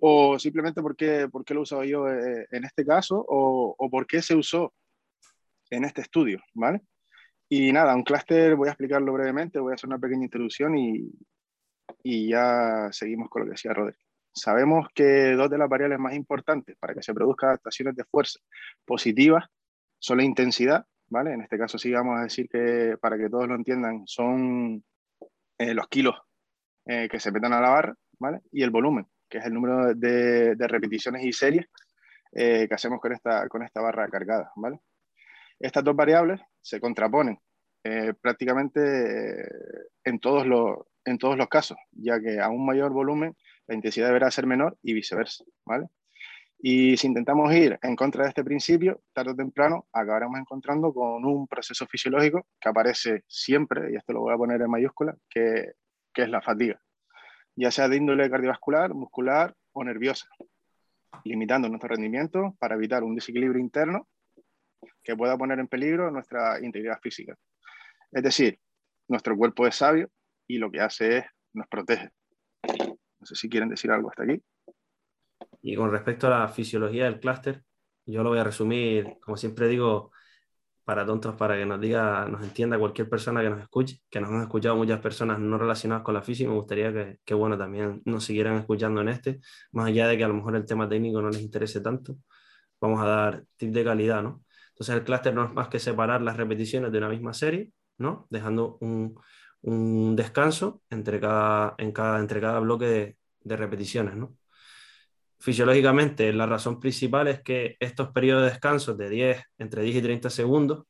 [0.00, 3.74] o simplemente por qué, por qué lo he usado yo eh, en este caso, o,
[3.76, 4.72] o, por qué se usó
[5.70, 6.82] en este estudio, ¿vale?
[7.48, 11.10] Y nada, un clúster voy a explicarlo brevemente, voy a hacer una pequeña introducción y,
[12.02, 13.96] y ya seguimos con lo que decía Rodri.
[14.32, 18.38] Sabemos que dos de las variables más importantes para que se produzcan adaptaciones de fuerza
[18.84, 19.46] positivas
[19.98, 21.32] son la intensidad, ¿vale?
[21.32, 24.84] En este caso sí vamos a decir que, para que todos lo entiendan, son
[25.58, 26.14] eh, los kilos
[26.86, 28.40] eh, que se metan a la barra, ¿vale?
[28.52, 31.66] Y el volumen, que es el número de, repeticiones y series
[32.32, 34.78] eh, que hacemos con esta, con esta barra cargada, ¿vale?
[35.58, 37.38] Estas dos variables se contraponen
[38.20, 39.48] prácticamente
[40.04, 43.34] en, todos los, en todos los casos, ya que a un mayor volumen
[43.66, 45.86] la intensidad deberá ser menor y viceversa, ¿vale?
[46.60, 51.24] Y si intentamos ir en contra de este principio, tarde o temprano acabaremos encontrando con
[51.24, 55.72] un proceso fisiológico que aparece siempre, y esto lo voy a poner en mayúscula, que,
[56.12, 56.80] que es la fatiga,
[57.54, 60.26] ya sea de índole cardiovascular, muscular o nerviosa,
[61.24, 64.08] limitando nuestro rendimiento para evitar un desequilibrio interno
[65.02, 67.36] que pueda poner en peligro nuestra integridad física.
[68.10, 68.58] Es decir,
[69.06, 70.10] nuestro cuerpo es sabio
[70.46, 72.10] y lo que hace es nos protege.
[73.20, 74.42] No sé si quieren decir algo hasta aquí.
[75.62, 77.64] Y con respecto a la fisiología del clúster,
[78.06, 80.12] yo lo voy a resumir, como siempre digo,
[80.84, 84.30] para tontos, para que nos diga, nos entienda cualquier persona que nos escuche, que nos
[84.30, 88.00] han escuchado muchas personas no relacionadas con la física, me gustaría que, que, bueno, también
[88.06, 89.40] nos siguieran escuchando en este,
[89.72, 92.16] más allá de que a lo mejor el tema técnico no les interese tanto,
[92.80, 94.44] vamos a dar tips de calidad, ¿no?
[94.70, 98.26] Entonces el clúster no es más que separar las repeticiones de una misma serie, ¿no?
[98.30, 99.14] Dejando un,
[99.62, 104.37] un descanso entre cada, en cada, entre cada bloque de, de repeticiones, ¿no?
[105.38, 110.02] Fisiológicamente la razón principal es que estos periodos de descanso de 10, entre 10 y
[110.02, 110.84] 30 segundos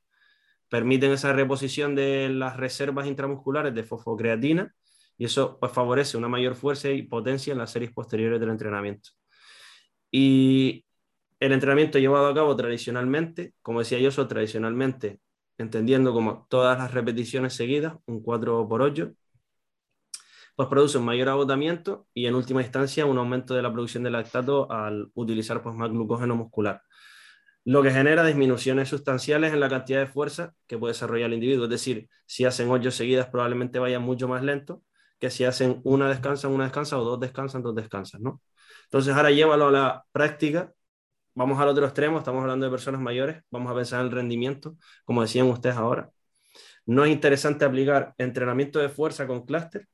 [0.69, 4.75] permiten esa reposición de las reservas intramusculares de fosfocreatina
[5.17, 9.11] y eso pues, favorece una mayor fuerza y potencia en las series posteriores del entrenamiento.
[10.11, 10.85] Y
[11.41, 15.21] el entrenamiento llevado a cabo tradicionalmente, como decía yo, tradicionalmente,
[15.59, 19.13] entendiendo como todas las repeticiones seguidas, un 4 por 8,
[20.59, 24.11] pues produce un mayor agotamiento y en última instancia un aumento de la producción de
[24.11, 26.83] lactato al utilizar pues, más glucógeno muscular
[27.65, 31.65] lo que genera disminuciones sustanciales en la cantidad de fuerza que puede desarrollar el individuo.
[31.65, 34.83] Es decir, si hacen ocho seguidas probablemente vayan mucho más lento
[35.21, 38.41] que si hacen una descansan, una descansa o dos descansan, dos descansan, ¿no?
[38.85, 40.73] Entonces ahora llévalo a la práctica,
[41.35, 44.77] vamos al otro extremo, estamos hablando de personas mayores, vamos a pensar en el rendimiento,
[45.05, 46.11] como decían ustedes ahora.
[46.87, 49.87] No es interesante aplicar entrenamiento de fuerza con clúster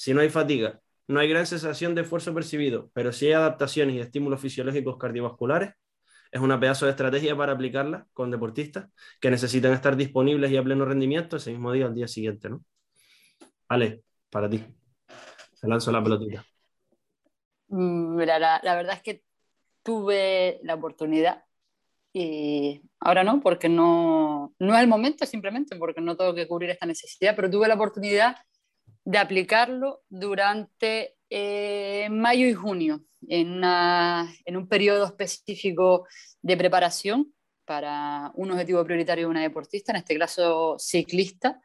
[0.00, 3.96] si no hay fatiga, no hay gran sensación de esfuerzo percibido, pero si hay adaptaciones
[3.96, 5.74] y estímulos fisiológicos cardiovasculares,
[6.32, 8.88] es una pedazo de estrategia para aplicarla con deportistas
[9.20, 12.64] que necesitan estar disponibles y a pleno rendimiento ese mismo día al día siguiente, ¿no?
[13.68, 14.64] Ale, para ti.
[15.52, 16.46] Se lanzo la pelotita.
[17.68, 19.22] Mm, mira, la, la verdad es que
[19.82, 21.44] tuve la oportunidad
[22.14, 26.70] y ahora no, porque no, no es el momento simplemente, porque no tengo que cubrir
[26.70, 28.36] esta necesidad, pero tuve la oportunidad
[29.04, 36.06] de aplicarlo durante eh, mayo y junio, en, en, un periodo específico
[36.42, 37.32] de preparación
[37.64, 41.60] para un objetivo prioritario de una deportista, en este caso ciclista,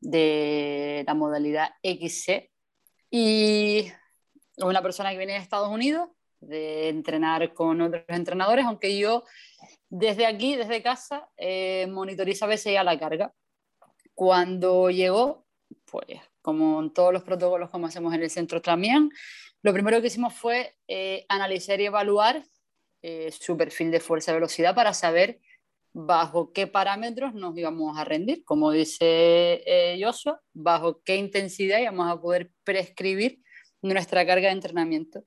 [0.00, 2.50] de la modalidad XC.
[3.10, 3.92] Y
[4.56, 6.08] una persona que viene de Estados Unidos,
[6.40, 9.24] de entrenar con otros entrenadores, aunque yo
[9.88, 13.34] desde aquí, desde casa, eh, monitorizo a veces ya la carga.
[14.14, 15.46] Cuando llegó,
[15.84, 19.10] pues como en todos los protocolos como hacemos en el centro también.
[19.62, 22.42] Lo primero que hicimos fue eh, analizar y evaluar
[23.02, 25.40] eh, su perfil de fuerza-velocidad para saber
[25.92, 28.44] bajo qué parámetros nos íbamos a rendir.
[28.44, 33.40] Como dice eh, Joshua, bajo qué intensidad íbamos a poder prescribir
[33.80, 35.24] nuestra carga de entrenamiento.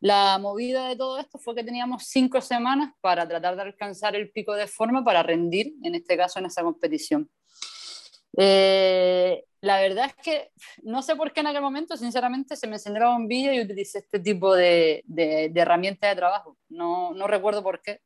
[0.00, 4.30] La movida de todo esto fue que teníamos cinco semanas para tratar de alcanzar el
[4.30, 7.30] pico de forma para rendir, en este caso, en esa competición.
[8.36, 10.50] Eh, la verdad es que
[10.82, 14.00] no sé por qué en aquel momento, sinceramente, se me encendió la bombilla y utilicé
[14.00, 16.58] este tipo de, de, de trabajo.
[16.68, 18.00] No, no, recuerdo por qué,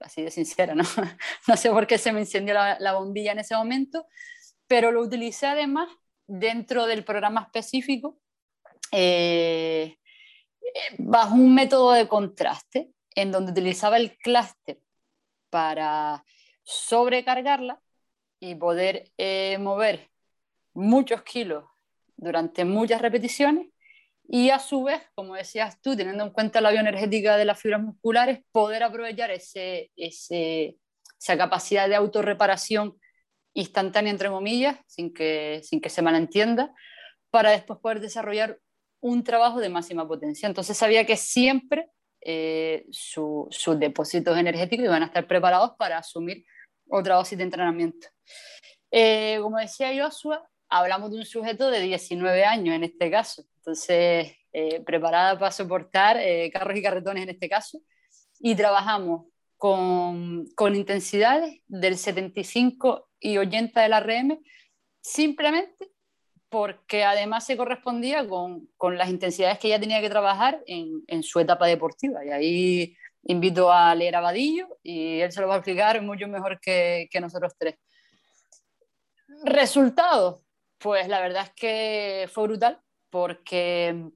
[0.00, 0.84] así de sincera, ¿no?
[1.48, 4.06] no sé por qué se me encendió la, la, bombilla en ese momento,
[4.66, 5.88] pero lo utilicé además
[6.26, 8.18] dentro del programa específico
[8.92, 9.96] eh,
[10.98, 14.80] bajo un método de contraste en donde utilizaba el clúster
[15.50, 16.24] para
[16.62, 17.80] sobrecargarla
[18.44, 20.10] y poder eh, mover
[20.74, 21.64] muchos kilos
[22.16, 23.68] durante muchas repeticiones
[24.28, 27.82] y a su vez, como decías tú, teniendo en cuenta la bioenergética de las fibras
[27.82, 32.98] musculares, poder aprovechar ese, esa capacidad de autorreparación
[33.54, 36.74] instantánea, entre comillas, sin que, sin que se malentienda,
[37.30, 38.58] para después poder desarrollar
[39.00, 40.46] un trabajo de máxima potencia.
[40.46, 41.88] Entonces sabía que siempre
[42.20, 46.44] eh, sus depósitos energéticos iban a estar preparados para asumir
[46.88, 48.08] otra dosis de entrenamiento.
[48.90, 54.32] Eh, como decía Joshua, hablamos de un sujeto de 19 años en este caso, entonces
[54.52, 57.80] eh, preparada para soportar eh, carros y carretones en este caso,
[58.38, 64.38] y trabajamos con, con, intensidades del 75 y 80 de la RM,
[65.00, 65.90] simplemente
[66.48, 71.24] porque además se correspondía con, con, las intensidades que ella tenía que trabajar en, en,
[71.24, 72.24] su etapa deportiva.
[72.24, 76.28] Y ahí invito a leer a Vadillo y él se lo va a explicar mucho
[76.28, 77.76] mejor que, nosotros tres.
[79.44, 80.42] Resultado,
[80.78, 84.10] pues la verdad es que fue brutal porque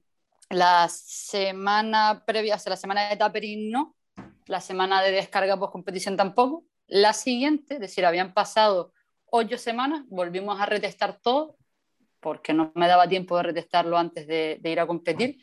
[0.49, 3.95] la semana previa, o sea, la semana de tapering no,
[4.45, 6.65] la semana de descarga post competición tampoco.
[6.87, 8.93] La siguiente, es decir, habían pasado
[9.31, 11.55] ocho semanas, volvimos a retestar todo
[12.19, 15.39] porque no me daba tiempo de retestarlo antes de ir a competir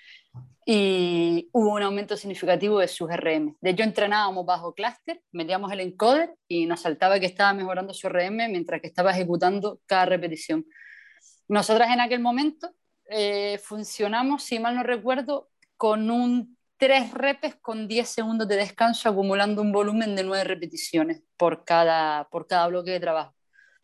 [0.68, 3.57] y hubo un aumento significativo de sus RM.
[3.61, 8.09] De hecho, entrenábamos bajo clúster, metíamos el encoder y nos saltaba que estaba mejorando su
[8.09, 10.66] RM mientras que estaba ejecutando cada repetición.
[11.46, 12.74] Nosotras en aquel momento
[13.09, 19.09] eh, funcionamos, si mal no recuerdo, con un 3 repes con 10 segundos de descanso,
[19.09, 23.37] acumulando un volumen de 9 repeticiones por cada, por cada bloque de trabajo.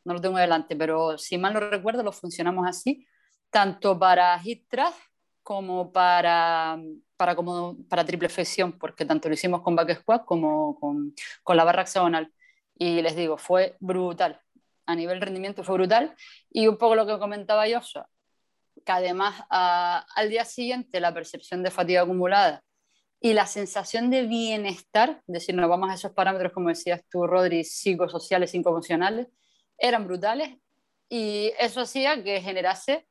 [0.05, 3.07] No lo tengo adelante, pero si mal no recuerdo, lo funcionamos así,
[3.51, 4.66] tanto para hit
[5.43, 6.79] como para,
[7.17, 11.83] para, triple flexión, porque tanto lo hicimos con back squat como con, con la barra
[11.83, 12.33] hexagonal.
[12.75, 14.41] Y les digo, fue brutal
[14.87, 16.15] a nivel rendimiento fue brutal.
[16.51, 18.09] Y un poco lo que comentaba Joshua,
[18.85, 22.63] que además al día siguiente la percepción de fatiga acumulada
[23.21, 27.27] y la sensación de bienestar, es decir, nos vamos a esos parámetros, como decías tú,
[27.27, 29.29] Rodri, psicosociales, psicoemocionales,
[29.79, 30.59] eran brutales
[31.09, 33.07] y eso hacía que generase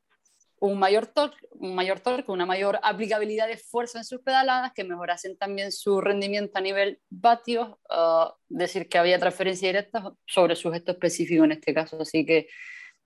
[0.62, 4.84] un mayor torque, un mayor torque, una mayor aplicabilidad de fuerza en sus pedaladas, que
[4.84, 10.92] mejorasen también su rendimiento a nivel vatios, uh, decir que había transferencia directa sobre sujeto
[10.92, 12.00] específico en este caso.
[12.00, 12.48] Así que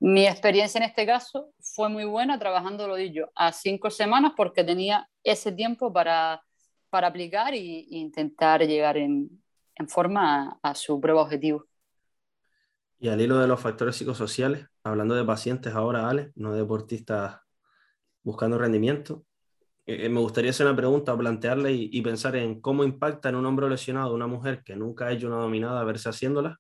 [0.02, 4.66] mi experiencia en este caso fue muy buena trabajando, lo dicho, a cinco semanas porque
[4.66, 6.44] tenía ese tiempo para,
[6.90, 9.30] para aplicar e intentar llegar en,
[9.76, 11.66] en forma a, a su prueba objetivo.
[13.00, 17.45] Y al hilo de los factores psicosociales, hablando de pacientes ahora, Ale, no deportistas
[18.26, 19.26] buscando rendimiento.
[19.86, 23.36] Eh, eh, me gustaría hacer una pregunta o plantearle y, pensar en cómo impacta en
[23.36, 26.60] un hombro lesionado una mujer que nunca ha hecho una dominada verse haciéndola,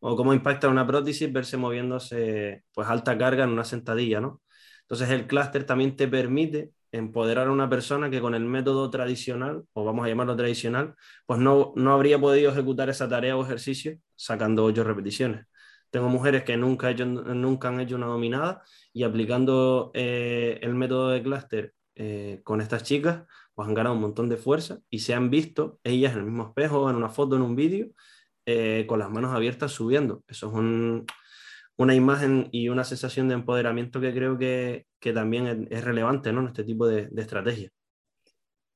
[0.00, 4.42] o cómo impacta una prótesis verse moviéndose pues alta carga en una sentadilla, ¿no?
[4.82, 9.64] Entonces el clúster también te permite empoderar a una persona que con el método tradicional,
[9.72, 10.94] o vamos a llamarlo tradicional,
[11.26, 15.46] pues no, no habría podido ejecutar esa tarea o ejercicio sacando ocho repeticiones.
[15.92, 18.62] Tengo mujeres que nunca, nunca han hecho una dominada
[18.94, 23.24] y aplicando eh, el método de clúster eh, con estas chicas,
[23.54, 26.46] pues han ganado un montón de fuerza y se han visto ellas en el mismo
[26.48, 27.90] espejo, en una foto, en un vídeo,
[28.46, 30.24] eh, con las manos abiertas subiendo.
[30.28, 31.04] Eso es
[31.76, 36.40] una imagen y una sensación de empoderamiento que creo que, que también es, relevante ¿no?
[36.40, 37.68] en este tipo de, de estrategia.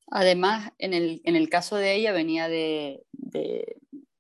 [0.09, 3.65] Además, en el, en el, caso de ella venía de, de,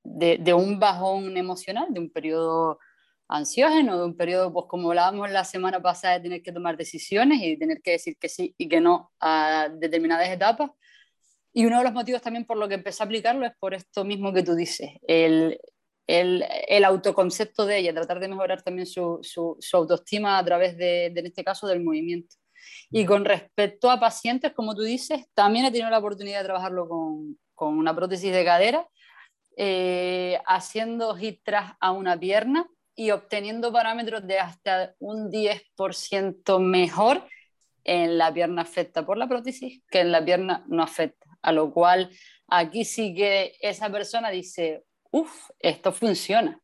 [0.03, 2.79] de, un bajón emocional, de un periodo
[3.29, 7.41] ansiógeno, de un periodo, pues como hablábamos la semana pasada, de tener que tomar decisiones
[7.43, 10.71] y tener que decir que sí y que no a determinadas etapas.
[11.53, 14.05] Y uno de los motivos también por lo que empecé a aplicarlo es por esto
[14.05, 15.59] mismo que tú dices, el,
[16.07, 20.77] el, el autoconcepto de ella, tratar de mejorar también su, su, su autoestima a través
[20.77, 22.37] de, de, en este caso, del movimiento.
[22.91, 26.89] Y con respecto a pacientes, como tú dices, también he tenido la oportunidad de trabajarlo
[26.89, 28.87] con, con una prótesis de cadera,
[29.57, 37.23] eh, haciendo hit tras a una pierna y obteniendo parámetros de hasta un 10% mejor
[37.85, 41.27] en la pierna afecta por la prótesis que en la pierna no afecta.
[41.43, 42.11] A lo cual
[42.49, 46.61] aquí sí que esa persona dice, uff, esto funciona.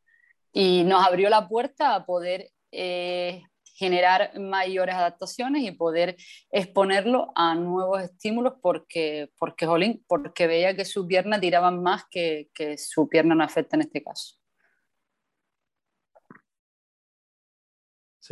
[0.53, 3.42] Y nos abrió la puerta a poder eh,
[3.75, 6.16] generar mayores adaptaciones y poder
[6.51, 12.49] exponerlo a nuevos estímulos porque, porque, jolín, porque veía que su pierna tiraba más que,
[12.55, 14.41] que su pierna no afecta en este caso.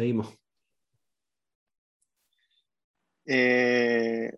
[0.01, 0.35] Seguimos.
[3.27, 4.33] Eh,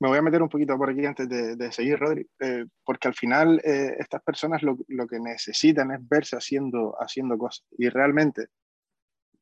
[0.00, 3.14] me voy a meter un poquito por aquí antes de, seguir, Rodri, eh, porque al
[3.14, 8.46] final eh, estas personas lo, que necesitan es verse haciendo, haciendo cosas y realmente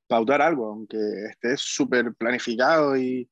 [0.09, 0.99] pautar algo, aunque
[1.31, 3.31] esté súper planificado y,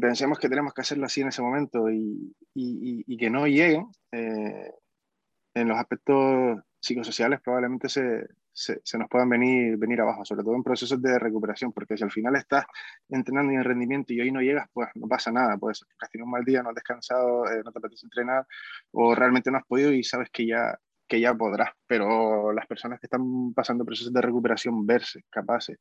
[0.00, 5.68] pensemos que tenemos que hacerlo así en ese momento y, y que no lleguen, en
[5.68, 11.00] los aspectos psicosociales probablemente se, se, nos puedan venir, venir abajo, sobre todo en procesos
[11.00, 12.64] de recuperación, porque si al final estás
[13.08, 16.24] entrenando y en rendimiento y hoy no llegas, pues no pasa nada, pues has tenido
[16.24, 18.46] un mal día, no has descansado, eh, no te apetece entrenar
[18.90, 22.98] o realmente no has podido y sabes que ya, que ya podrás, pero las personas
[22.98, 25.78] que están pasando procesos de recuperación, verse capaces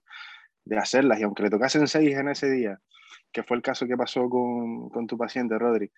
[0.63, 2.79] de hacerlas y aunque le tocasen seis en ese día,
[3.31, 5.91] que fue el caso que pasó con, con tu paciente, Rodri,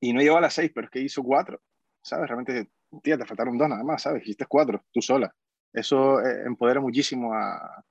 [0.00, 1.60] y no llegó a las seis, pero es que hizo cuatro,
[2.02, 2.28] ¿sabes?
[2.28, 2.70] Realmente,
[3.02, 4.22] tía, te faltaron dos nada más, ¿sabes?
[4.22, 5.34] Hiciste cuatro, tú sola.
[5.72, 7.84] Eso eh, empodera muchísimo a,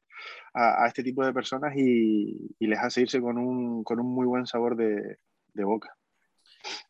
[0.53, 4.13] a, a, este tipo de personas y, y, les hace irse con un, con un
[4.13, 5.17] muy buen sabor de,
[5.53, 5.95] boca.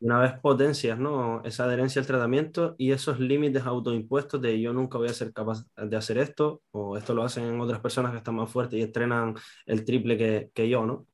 [0.01, 1.41] Una vez potencias ¿no?
[1.43, 5.65] esa adherencia al tratamiento y esos límites autoimpuestos de yo nunca voy a ser capaz
[5.75, 9.35] de hacer esto, o esto lo hacen otras personas que están más fuertes y entrenan
[9.65, 11.07] el triple que, que yo, ¿no?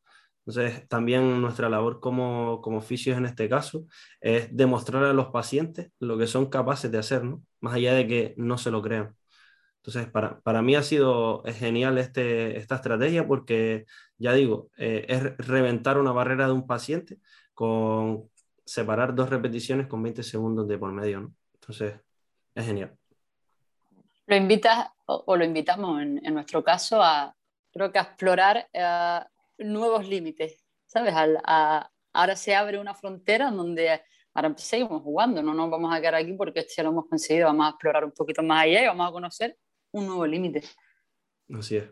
[0.48, 3.86] Entonces, también nuestra labor como, como fisios en este caso
[4.22, 7.44] es demostrar a los pacientes lo que son capaces de hacer, ¿no?
[7.60, 9.17] Más allá de que no se lo crean.
[9.88, 13.86] Entonces, para, para mí ha sido genial este, esta estrategia porque,
[14.18, 17.20] ya digo, eh, es reventar una barrera de un paciente
[17.54, 18.30] con
[18.66, 21.22] separar dos repeticiones con 20 segundos de por medio.
[21.22, 21.34] ¿no?
[21.54, 22.02] Entonces,
[22.54, 22.98] es genial.
[24.26, 27.34] Lo invitas o, o lo invitamos en, en, nuestro caso a,
[27.72, 31.14] creo que a explorar uh, nuevos límites, ¿sabes?
[31.14, 34.02] A, a, ahora se abre una frontera donde
[34.34, 37.68] ahora seguimos jugando, no nos vamos a quedar aquí porque ya lo hemos conseguido, vamos
[37.68, 39.58] a explorar un poquito más allá y vamos a conocer
[39.98, 40.64] un nuevo límite.
[41.54, 41.90] Así es.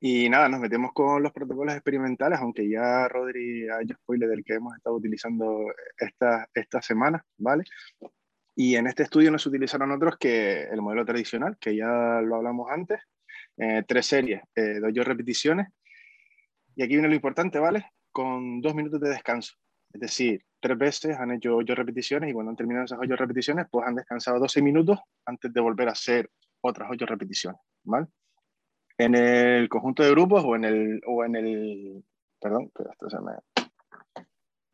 [0.00, 4.44] Y nada, nos metemos con los protocolos experimentales, aunque ya Rodri ha hecho spoiler del
[4.44, 5.66] que hemos estado utilizando
[5.96, 7.64] esta, esta semana, ¿vale?
[8.54, 12.70] Y en este estudio nos utilizaron otros que el modelo tradicional, que ya lo hablamos
[12.70, 13.00] antes,
[13.56, 15.68] eh, tres series, eh, dos repeticiones.
[16.76, 17.86] Y aquí viene lo importante, ¿vale?
[18.18, 19.54] con dos minutos de descanso.
[19.92, 23.66] Es decir, tres veces han hecho ocho repeticiones y cuando han terminado esas ocho repeticiones,
[23.70, 26.30] pues han descansado 12 minutos antes de volver a hacer
[26.60, 27.60] otras ocho repeticiones.
[27.84, 28.06] ¿vale?
[28.98, 32.04] En el conjunto de grupos o en el, o en el,
[32.40, 33.32] perdón, esto se me,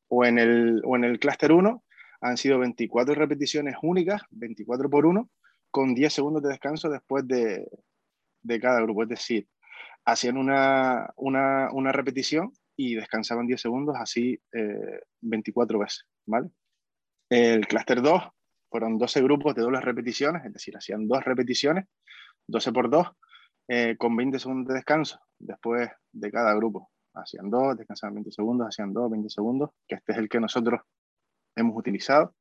[0.09, 1.85] o en el, o en el clúster 1
[2.21, 5.29] han sido 24 repeticiones únicas, 24 por 1,
[5.71, 7.69] con 10 segundos de descanso después de,
[8.43, 9.03] de cada grupo.
[9.03, 9.47] Es decir,
[10.05, 14.39] hacían una, una, una repetición y descansaban 10 segundos, así
[15.21, 16.51] 24 eh, veces, ¿vale?
[17.31, 18.23] El clúster 2
[18.69, 21.87] fueron 12 grupos de dobles repeticiones, es decir, hacían dos repeticiones,
[22.49, 23.07] 12 por 2,
[23.69, 26.91] eh, con 20 segundos de descanso después de cada grupo.
[27.15, 30.81] Hacían dos, descansaban 20 segundos, hacían dos, 20 segundos, que este es el que nosotros
[31.55, 32.35] hemos utilizado.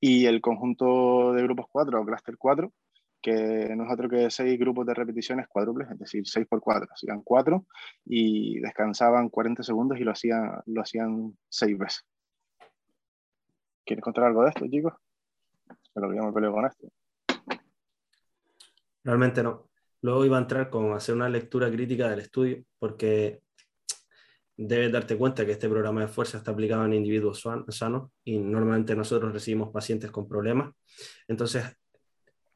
[0.00, 2.72] Y el conjunto de grupos 4 o clúster 4
[3.24, 6.92] que no es otro que seis grupos de repeticiones cuádruples, es decir, 6 por 4,
[6.92, 7.64] hacían 4
[8.04, 12.04] y descansaban 40 segundos y lo hacían, lo hacían 6 veces.
[13.82, 14.92] ¿Quieres contar algo de esto, chicos?
[15.94, 16.86] De lo que yo me peleo con esto.
[19.02, 19.70] Realmente no.
[20.02, 23.40] Luego iba a entrar con hacer una lectura crítica del estudio, porque
[24.54, 28.94] debes darte cuenta que este programa de fuerza está aplicado en individuos sanos y normalmente
[28.94, 30.74] nosotros recibimos pacientes con problemas.
[31.26, 31.64] Entonces,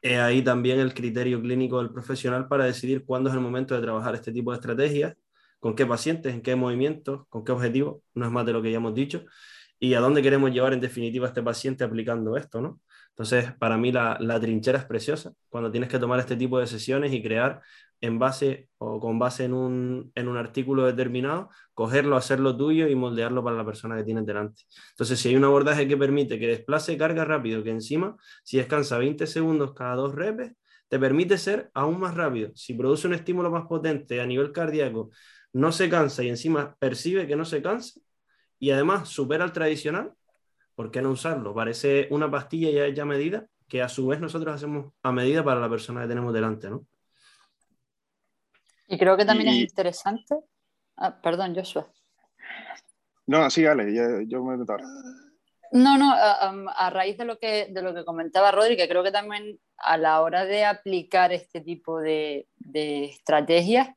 [0.02, 3.80] es ahí también el criterio clínico del profesional para decidir cuándo es el momento de
[3.82, 5.16] trabajar este tipo de estrategias,
[5.58, 8.70] con qué pacientes, en qué movimientos, con qué objetivos, no es más de lo que
[8.70, 9.24] ya hemos dicho,
[9.80, 12.80] y a dónde queremos llevar en definitiva a este paciente aplicando esto, ¿no?
[13.18, 16.68] Entonces, para mí la, la trinchera es preciosa cuando tienes que tomar este tipo de
[16.68, 17.60] sesiones y crear
[18.00, 22.94] en base o con base en un, en un artículo determinado, cogerlo, hacerlo tuyo y
[22.94, 24.62] moldearlo para la persona que tienes delante.
[24.90, 28.98] Entonces, si hay un abordaje que permite que desplace carga rápido, que encima, si descansa
[28.98, 30.52] 20 segundos cada dos repes,
[30.88, 32.52] te permite ser aún más rápido.
[32.54, 35.10] Si produce un estímulo más potente a nivel cardíaco,
[35.52, 38.00] no se cansa y encima percibe que no se cansa
[38.58, 40.12] y además supera el tradicional,
[40.78, 41.52] ¿por qué no usarlo?
[41.52, 45.42] Parece una pastilla ya hecha a medida que a su vez nosotros hacemos a medida
[45.42, 46.86] para la persona que tenemos delante, ¿no?
[48.86, 50.36] Y creo que también es interesante.
[50.96, 51.84] Ah, perdón, Joshua.
[53.26, 53.92] No, sí, Ale,
[54.28, 54.76] yo, me meto
[55.72, 59.10] No, no, a, raíz de lo, que, de lo que comentaba Rodri, que creo que
[59.10, 63.88] también a la hora de aplicar este tipo de, de estrategias,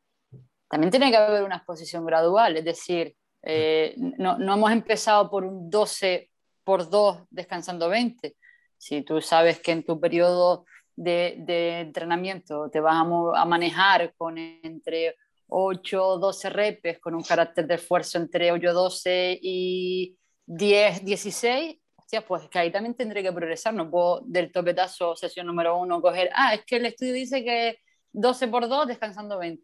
[0.68, 5.44] también tiene que haber una exposición gradual, es decir, eh, no, no, hemos empezado por
[5.44, 6.31] un 12
[6.64, 8.36] por 2 descansando 20.
[8.78, 15.16] Si tú sabes que en tu periodo de, entrenamiento, te vas a, manejar con entre
[15.48, 21.78] 8 o 12 repes, con un carácter de esfuerzo entre 8, 12 y 10, 16,
[21.96, 26.02] hostia, pues que ahí también tendré que progresar, no puedo del topetazo sesión número 1
[26.02, 27.78] coger, ah, es que el estudio dice que
[28.14, 29.64] 12 por 2 descansando 20.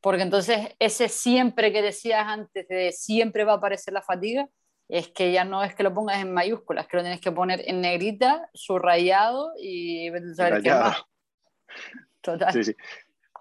[0.00, 4.48] Porque entonces ese siempre que decías antes de siempre va a aparecer la fatiga,
[4.88, 7.62] es que ya no es que lo pongas en mayúsculas, que lo tienes que poner
[7.66, 11.02] en negrita, subrayado y saber qué más.
[12.20, 12.52] Total.
[12.52, 12.76] Sí, sí.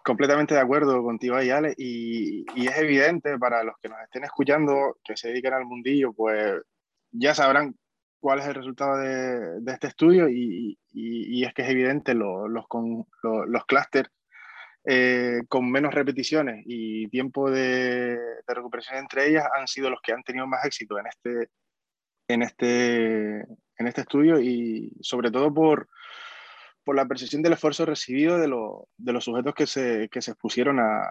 [0.03, 4.23] Completamente de acuerdo contigo ahí, Ale, y, y, es evidente para los que nos estén
[4.23, 6.61] escuchando, que se dedican al mundillo, pues
[7.11, 7.75] ya sabrán
[8.19, 12.49] cuál es el resultado de, de este estudio y, y, es que es evidente los,
[12.49, 12.65] los,
[13.47, 14.11] los clústeres
[14.85, 18.17] eh, con menos repeticiones y tiempo de,
[18.47, 21.49] recuperación entre ellas han sido los que han tenido más éxito en este,
[22.27, 23.37] en este,
[23.77, 25.89] en este estudio y sobre todo por,
[26.83, 28.47] por la percepción del esfuerzo recibido de,
[28.97, 31.01] de los sujetos que se, que se expusieron a,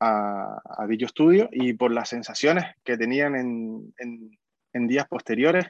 [0.00, 4.38] a, dicho estudio y por las sensaciones que tenían en, en,
[4.72, 5.66] en días posteriores.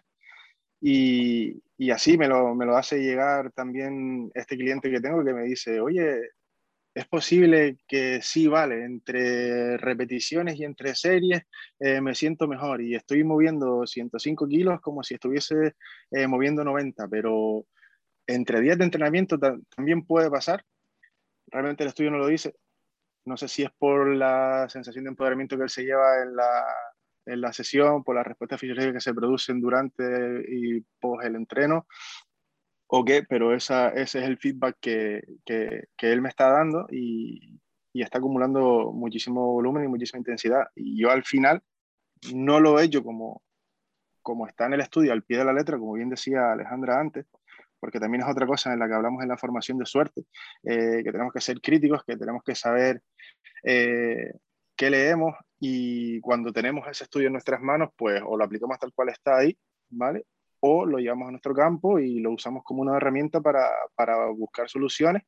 [0.80, 5.34] Y, y así me lo, me lo, hace llegar también este cliente que tengo que
[5.34, 6.20] me dice, oye,
[6.94, 11.42] es posible que sí, vale, entre repeticiones y entre series
[11.78, 15.74] eh, me siento mejor y estoy moviendo 105 kilos como si estuviese
[16.10, 17.64] eh, moviendo 90, pero
[18.26, 19.38] entre días de entrenamiento
[19.74, 20.64] también puede pasar.
[21.46, 22.54] Realmente el estudio no lo dice.
[23.24, 26.64] No sé si es por la sensación de empoderamiento que él se lleva en la,
[27.26, 30.04] en la sesión, por las respuestas fisiológicas que se producen durante
[30.48, 31.86] y post el entreno,
[32.92, 36.88] o qué, pero esa, ese es el feedback que, que, que él me está dando
[36.90, 37.60] y,
[37.92, 40.64] y, está acumulando muchísimo volumen y muchísima intensidad.
[40.74, 41.62] Y yo al final
[42.34, 43.42] no lo he hecho como,
[44.22, 47.26] como está en el estudio, al pie de la letra, como bien decía Alejandra antes,
[47.78, 50.24] porque también es otra cosa en la que hablamos en la formación de suerte,
[50.64, 53.02] eh, que tenemos que ser críticos, que tenemos que saber
[53.62, 54.32] eh,
[54.76, 58.92] qué leemos y cuando tenemos ese estudio en nuestras manos, pues o lo aplicamos tal
[58.92, 59.56] cual está ahí,
[59.90, 60.24] ¿vale?
[60.60, 64.68] O lo llevamos a nuestro campo y lo usamos como una herramienta para, para buscar
[64.68, 65.22] soluciones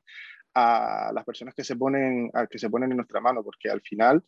[0.53, 3.81] a las personas que se ponen, a que se ponen en nuestra mano, porque al
[3.81, 4.23] final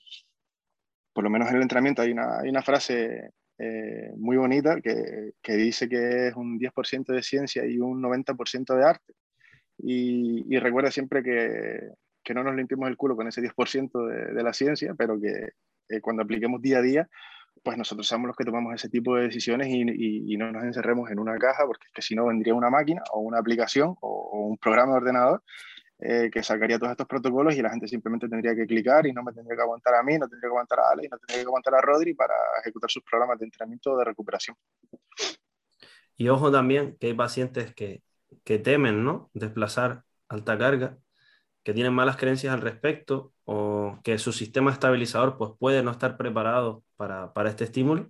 [1.15, 5.31] por lo menos en el entrenamiento hay una, hay una frase eh, muy bonita que,
[5.41, 9.13] que, dice que es un 10% de ciencia y un 90% de arte.
[9.77, 11.79] Y, y recuerda siempre que,
[12.21, 15.51] que, no nos limpiemos el culo con ese 10% de, de, la ciencia, pero que
[15.87, 17.09] eh, cuando apliquemos día a día,
[17.65, 21.17] pues nosotros somos los que tomamos ese tipo de decisiones y, no nos encerremos en
[21.17, 24.39] una caja, porque es que si no vendría una máquina o una aplicación o, o
[24.47, 25.43] un programa de ordenador
[25.97, 29.23] eh, que sacaría todos estos protocolos y la gente simplemente tendría que clicar y no
[29.23, 31.47] me tendría que aguantar a mí, no tendría que aguantar a Ale, no tendría que
[31.47, 34.55] aguantar a Rodri para ejecutar sus programas de entrenamiento o de recuperación.
[36.17, 38.03] Y ojo también que hay pacientes que,
[38.43, 39.31] que temen ¿no?
[39.33, 40.97] desplazar alta carga,
[41.65, 46.17] que tienen malas creencias al respecto o que su sistema estabilizador pues, puede no estar
[46.17, 48.09] preparado para, para este estímulo.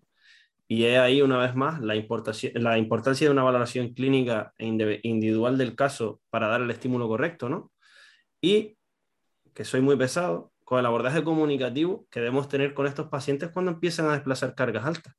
[0.67, 4.65] Y es ahí, una vez más, la, la importancia de una valoración clínica e
[5.03, 7.71] individual del caso para dar el estímulo correcto, ¿no?
[8.45, 8.77] y
[9.53, 13.71] que soy muy pesado con el abordaje comunicativo que debemos tener con estos pacientes cuando
[13.71, 15.15] empiezan a desplazar cargas altas.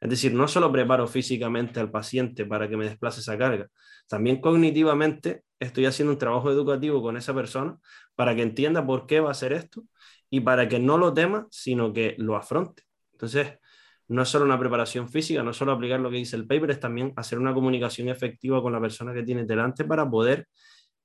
[0.00, 3.68] Es decir, no solo preparo físicamente al paciente para que me desplace esa carga,
[4.08, 7.78] también cognitivamente estoy haciendo un trabajo educativo con esa persona
[8.14, 9.84] para que entienda por qué va a hacer esto
[10.30, 12.82] y para que no lo tema, sino que lo afronte.
[13.12, 13.58] Entonces,
[14.08, 16.72] no es solo una preparación física, no es solo aplicar lo que dice el paper,
[16.72, 20.46] es también hacer una comunicación efectiva con la persona que tiene delante para poder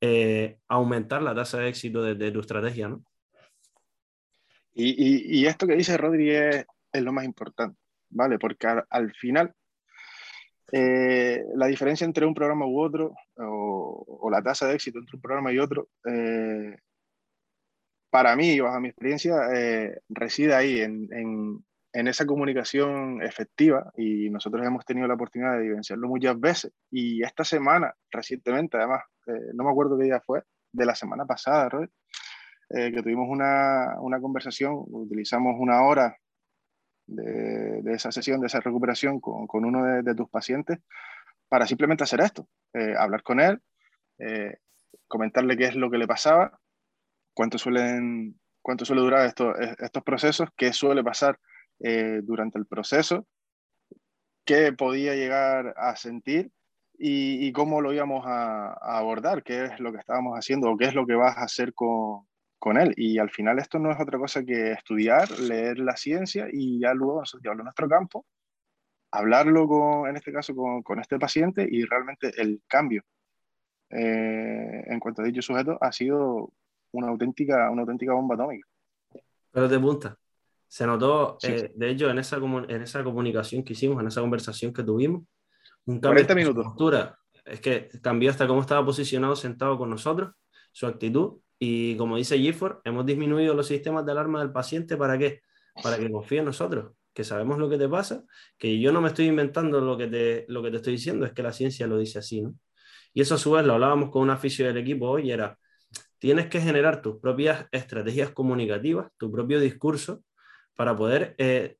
[0.01, 2.97] eh, aumentar la tasa de éxito de, tu estrategia.
[4.73, 7.78] Y, esto que dice Rodri es, lo más importante,
[8.09, 8.39] ¿vale?
[8.39, 9.53] Porque al, al final,
[10.71, 15.21] eh, la diferencia entre un programa u otro, o, la tasa de éxito entre un
[15.21, 16.77] programa y otro, eh,
[18.09, 24.29] para mí, bajo mi experiencia, eh, reside ahí, en, en, en, esa comunicación efectiva, y
[24.29, 26.71] nosotros hemos tenido la oportunidad de vivenciarlo muchas veces.
[26.91, 29.03] Y esta semana, recientemente, además,
[29.53, 31.69] no me acuerdo qué día fue, de la semana pasada,
[32.69, 36.15] que tuvimos una, una, conversación, utilizamos una hora
[37.09, 40.79] de, esa sesión, de esa recuperación con, con uno de, tus pacientes
[41.47, 43.59] para simplemente hacer esto, eh, hablar con él,
[44.19, 44.57] eh,
[45.07, 46.59] comentarle qué es lo que le pasaba,
[47.33, 51.39] cuánto suelen cuánto suele durar esto, estos procesos, qué suele pasar
[51.79, 53.25] eh, durante el proceso,
[54.45, 56.51] qué podía llegar a sentir
[56.97, 60.77] y, y cómo lo íbamos a, a, abordar, qué es lo que estábamos haciendo o
[60.77, 62.28] qué es lo que vas a hacer con,
[62.59, 62.93] con, él.
[62.95, 66.93] Y al final esto no es otra cosa que estudiar, leer la ciencia y ya
[66.93, 68.25] luego nosotros llevarlo a nuestro campo,
[69.11, 73.03] hablarlo con, en este caso con, con este paciente y realmente el cambio
[73.89, 76.51] eh, en cuanto a dicho sujeto ha sido
[76.91, 78.67] una auténtica, una auténtica bomba atómica.
[79.51, 80.17] Pero de punta.
[80.67, 81.51] Se notó, sí.
[81.51, 85.23] eh, de hecho, en esa, en esa comunicación que hicimos, en esa conversación que tuvimos,
[85.85, 86.65] un cambio 40 minutos.
[86.65, 87.17] postura.
[87.43, 90.33] Es que cambió hasta cómo estaba posicionado sentado con nosotros,
[90.71, 91.39] su actitud.
[91.59, 94.95] Y como dice Gifford, hemos disminuido los sistemas de alarma del paciente.
[94.95, 95.41] ¿Para qué?
[95.83, 98.23] Para que confíe en nosotros, que sabemos lo que te pasa,
[98.57, 101.33] que yo no me estoy inventando lo que te, lo que te estoy diciendo, es
[101.33, 102.55] que la ciencia lo dice así, ¿no?
[103.13, 105.57] Y eso a su vez lo hablábamos con un aficio del equipo hoy, era,
[106.19, 110.23] tienes que generar tus propias estrategias comunicativas, tu propio discurso,
[110.75, 111.77] para poder eh,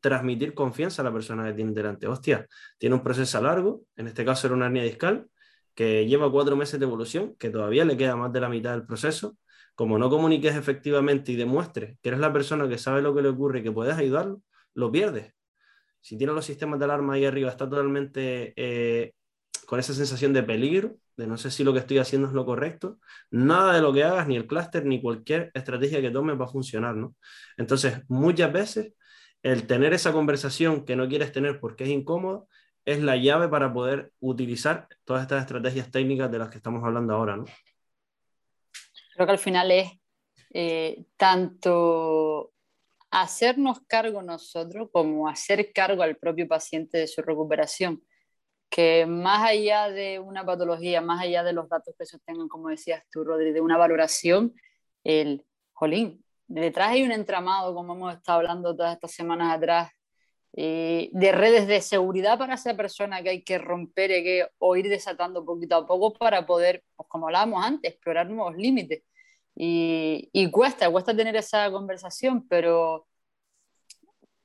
[0.00, 2.06] transmitir confianza a la persona que tiene delante.
[2.06, 2.46] Hostia,
[2.78, 5.28] tiene un proceso largo, en este caso era una hernia discal,
[5.74, 8.86] que lleva cuatro meses de evolución, que todavía le queda más de la mitad del
[8.86, 9.36] proceso.
[9.74, 13.28] Como no comuniques efectivamente y demuestres que eres la persona que sabe lo que le
[13.28, 14.42] ocurre y que puedes ayudarlo,
[14.74, 15.32] lo pierdes.
[16.00, 19.12] Si tiene los sistemas de alarma ahí arriba, está totalmente eh,
[19.66, 22.44] con esa sensación de peligro, de no sé si lo que estoy haciendo es lo
[22.44, 22.98] correcto,
[23.30, 26.48] nada de lo que hagas, ni el clúster, ni cualquier estrategia que tomes va a
[26.48, 27.14] funcionar, ¿no?
[27.56, 28.94] Entonces, muchas veces
[29.42, 32.48] el tener esa conversación que no quieres tener porque es incómodo
[32.92, 37.14] es la llave para poder utilizar todas estas estrategias técnicas de las que estamos hablando
[37.14, 37.44] ahora, ¿no?
[39.14, 39.90] Creo que al final es
[40.52, 42.52] eh, tanto
[43.10, 48.02] hacernos cargo nosotros como hacer cargo al propio paciente de su recuperación
[48.70, 53.02] que más allá de una patología, más allá de los datos que sostengan, como decías
[53.10, 54.54] tú, Rodri, de una valoración,
[55.02, 59.90] el, jolín, detrás hay un entramado, como hemos estado hablando todas estas semanas atrás,
[60.52, 64.76] eh, de redes de seguridad para esa persona que hay que romper y que, o
[64.76, 69.02] ir desatando poquito a poco para poder, pues como hablábamos antes, explorar nuevos límites.
[69.54, 73.06] Y, y cuesta, cuesta tener esa conversación, pero,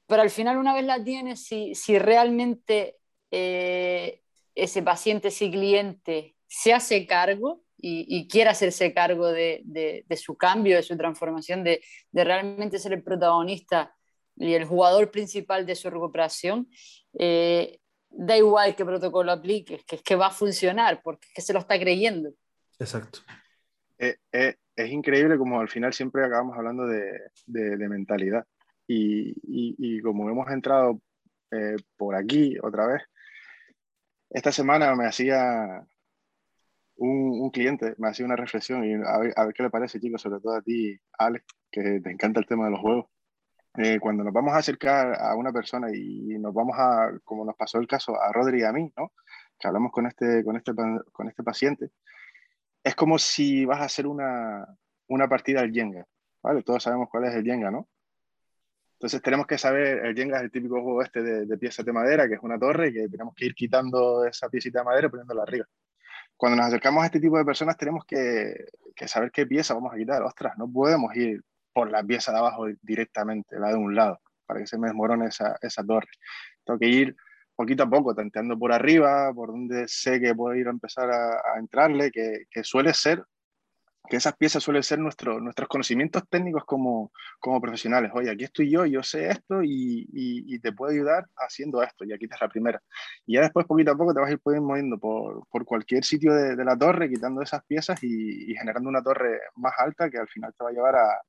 [0.07, 2.97] pero al final una vez la tienes, si, si realmente
[3.31, 4.21] eh,
[4.53, 10.17] ese paciente, ese cliente se hace cargo y, y quiere hacerse cargo de, de, de,
[10.17, 11.81] su cambio, de su transformación, de,
[12.11, 13.95] de, realmente ser el protagonista
[14.35, 16.69] y el jugador principal de su recuperación,
[17.17, 17.79] eh,
[18.09, 21.53] da igual qué protocolo apliques, que es que va a funcionar, porque es que se
[21.53, 22.31] lo está creyendo.
[22.79, 23.19] Exacto.
[23.97, 28.45] Eh, eh, es increíble como al final siempre acabamos hablando de, de mentalidad.
[28.87, 31.01] y, como hemos entrado
[31.51, 33.03] eh, por aquí otra vez,
[34.29, 35.85] esta semana me hacía
[36.97, 40.55] un, cliente, me hacía una reflexión y a ver, qué le parece, chicos, sobre todo
[40.55, 43.05] a ti, Alex, que te encanta el tema de los juegos.
[43.77, 47.55] Eh, cuando nos vamos a acercar a una persona y nos vamos a, como nos
[47.55, 49.11] pasó el caso a Rodri y a mí, ¿no?
[49.59, 50.73] que hablamos con este, con este,
[51.11, 51.91] con este paciente,
[52.83, 54.65] es como si vas a hacer una,
[55.07, 56.05] una partida al Jenga,
[56.41, 56.63] ¿vale?
[56.63, 57.87] Todos sabemos cuál es el Jenga, ¿no?
[58.93, 61.91] Entonces tenemos que saber, el Jenga es el típico juego este de, de piezas de
[61.91, 65.09] madera, que es una torre, que tenemos que ir quitando esa piecita de madera y
[65.09, 65.65] poniéndola arriba.
[66.37, 68.65] Cuando nos acercamos a este tipo de personas tenemos que,
[68.95, 70.21] que saber qué pieza vamos a quitar.
[70.23, 71.41] Ostras, no podemos ir
[71.75, 75.25] por la pieza de abajo directamente, la de un lado, para que se me desmorone
[75.27, 76.07] esa, esa torre.
[76.63, 77.15] Tengo que ir
[77.53, 81.59] poquito a poco, tanteando por arriba, por donde sé que puedo ir a empezar a,
[81.59, 83.25] entrarle, que, que, suele ser,
[84.07, 87.11] que esas piezas suelen ser nuestro, nuestros conocimientos técnicos como,
[87.41, 88.11] como profesionales.
[88.13, 92.13] Oye, aquí estoy yo, yo sé esto y, y, te puedo ayudar haciendo esto, y
[92.13, 92.81] aquí está la primera.
[93.25, 96.33] Y ya después, poquito a poco, te vas a ir moviendo por, por cualquier sitio
[96.33, 100.19] de, de, la torre, quitando esas piezas y, y, generando una torre más alta que
[100.19, 101.21] al final te va a llevar a,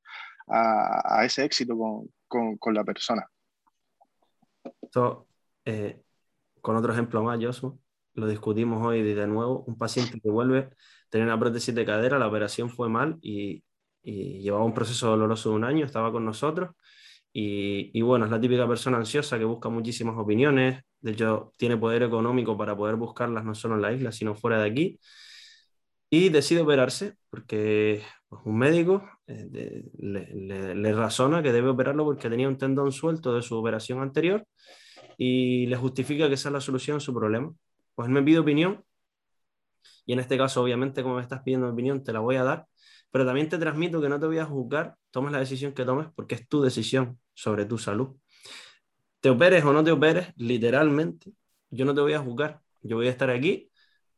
[0.47, 3.27] a, a ese éxito con, con, con la persona.
[4.93, 5.29] So,
[5.65, 6.03] eh,
[6.61, 7.79] con otro ejemplo más, Josu,
[8.15, 10.71] lo discutimos hoy de nuevo, un paciente que vuelve a
[11.11, 13.63] tener una prótesis de cadera, la operación fue mal y,
[14.03, 16.71] llevaba un proceso doloroso de un año, estaba con nosotros.
[17.33, 22.05] Y, bueno, es la típica persona ansiosa que busca muchísimas opiniones, de hecho tiene poder
[22.05, 25.01] económico para poder buscarlas no solo en la isla, sino fuera de aquí.
[26.09, 28.03] Y decide operarse porque
[28.45, 33.43] un médico eh, le, le razona que debe operarlo porque tenía un tendón suelto de
[33.43, 34.47] su operación anterior
[35.19, 37.53] y le justifica que esa es la solución a su problema.
[37.95, 38.85] Pues él me pide opinión
[40.07, 42.67] y en este caso, obviamente, como me estás pidiendo opinión, te la voy a dar,
[43.11, 46.07] pero también te transmito que no te voy a juzgar, tomes la decisión que tomes
[46.15, 48.17] porque es tu decisión sobre tu salud.
[49.21, 51.33] Te operes o no te operes, literalmente,
[51.71, 53.71] yo no te voy a juzgar, yo voy a estar aquí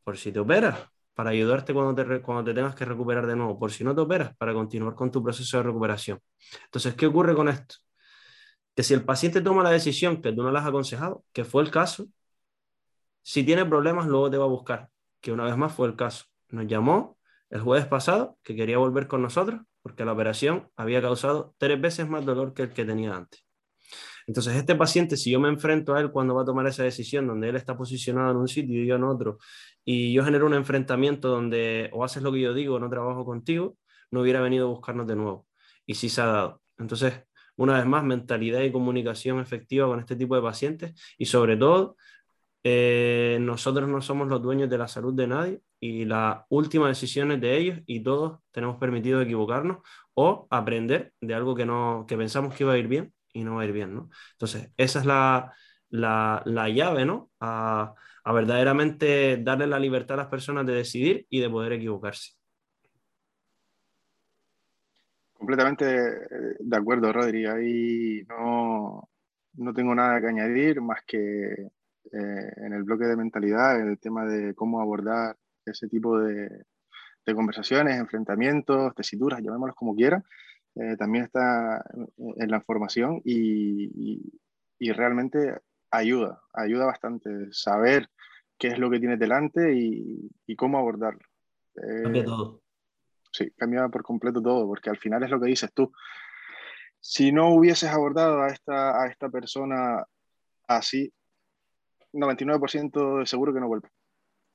[0.04, 0.78] por si te operas,
[1.18, 4.02] para ayudarte cuando te, cuando te tengas que recuperar de nuevo, por si no te
[4.02, 6.20] operas, para continuar con tu proceso de recuperación.
[6.66, 7.74] Entonces, ¿qué ocurre con esto?
[8.76, 11.64] que si el paciente toma la decisión que tú no le has aconsejado, que fue
[11.64, 12.06] el caso,
[13.22, 14.88] si tiene problemas luego te va a buscar,
[15.20, 16.26] que una vez más fue el caso.
[16.50, 17.18] Nos llamó
[17.50, 22.08] el jueves pasado que quería volver con nosotros porque la operación había causado tres veces
[22.08, 23.47] más dolor que el que tenía antes.
[24.28, 27.26] Entonces, este paciente, si yo me enfrento a él cuando va a tomar esa decisión,
[27.26, 29.38] donde él está posicionado en un sitio y yo en otro,
[29.86, 33.24] y yo genero un enfrentamiento donde o haces lo que yo digo o no trabajo
[33.24, 33.78] contigo,
[34.10, 35.46] no hubiera venido a buscarnos de nuevo.
[35.86, 36.62] Y sí se ha dado.
[36.78, 37.22] Entonces,
[37.56, 41.96] una vez más, mentalidad y comunicación efectiva con este tipo de pacientes y sobre todo,
[42.64, 47.40] eh, nosotros no somos los dueños de la salud de nadie y las últimas decisiones
[47.40, 49.78] de ellos y todos tenemos permitido equivocarnos
[50.14, 53.56] o aprender de algo que, no, que pensamos que iba a ir bien y no
[53.56, 54.10] va a ir bien, ¿no?
[54.32, 55.52] Entonces, esa es la,
[55.90, 57.30] la, la llave, ¿no?
[57.40, 62.32] A, verdaderamente darle la libertad a las personas de decidir y de poder equivocarse.
[65.32, 67.46] Completamente eh, de acuerdo, Rodri.
[67.46, 69.08] Ahí no,
[69.54, 71.52] no tengo nada que añadir más que
[72.12, 75.34] eh, en el bloque de mentalidad, en el tema de cómo abordar
[75.64, 76.50] ese tipo de,
[77.24, 80.22] de conversaciones, enfrentamientos, tesituras, llamémoslos como quiera.
[80.76, 81.84] Eh, también está
[82.16, 84.22] en la información y,
[84.78, 85.58] y, realmente
[85.90, 88.08] ayuda, ayuda bastante saber
[88.58, 91.26] qué es lo que tienes delante y, y cómo abordarlo.
[91.74, 92.62] Cambia todo
[93.32, 95.92] sí, cambia por completo todo, porque al final es lo que dices tú.
[97.00, 100.04] Si no hubieses abordado a esta, a esta persona
[100.66, 101.12] así,
[102.12, 103.88] 99% de seguro que no vuelve.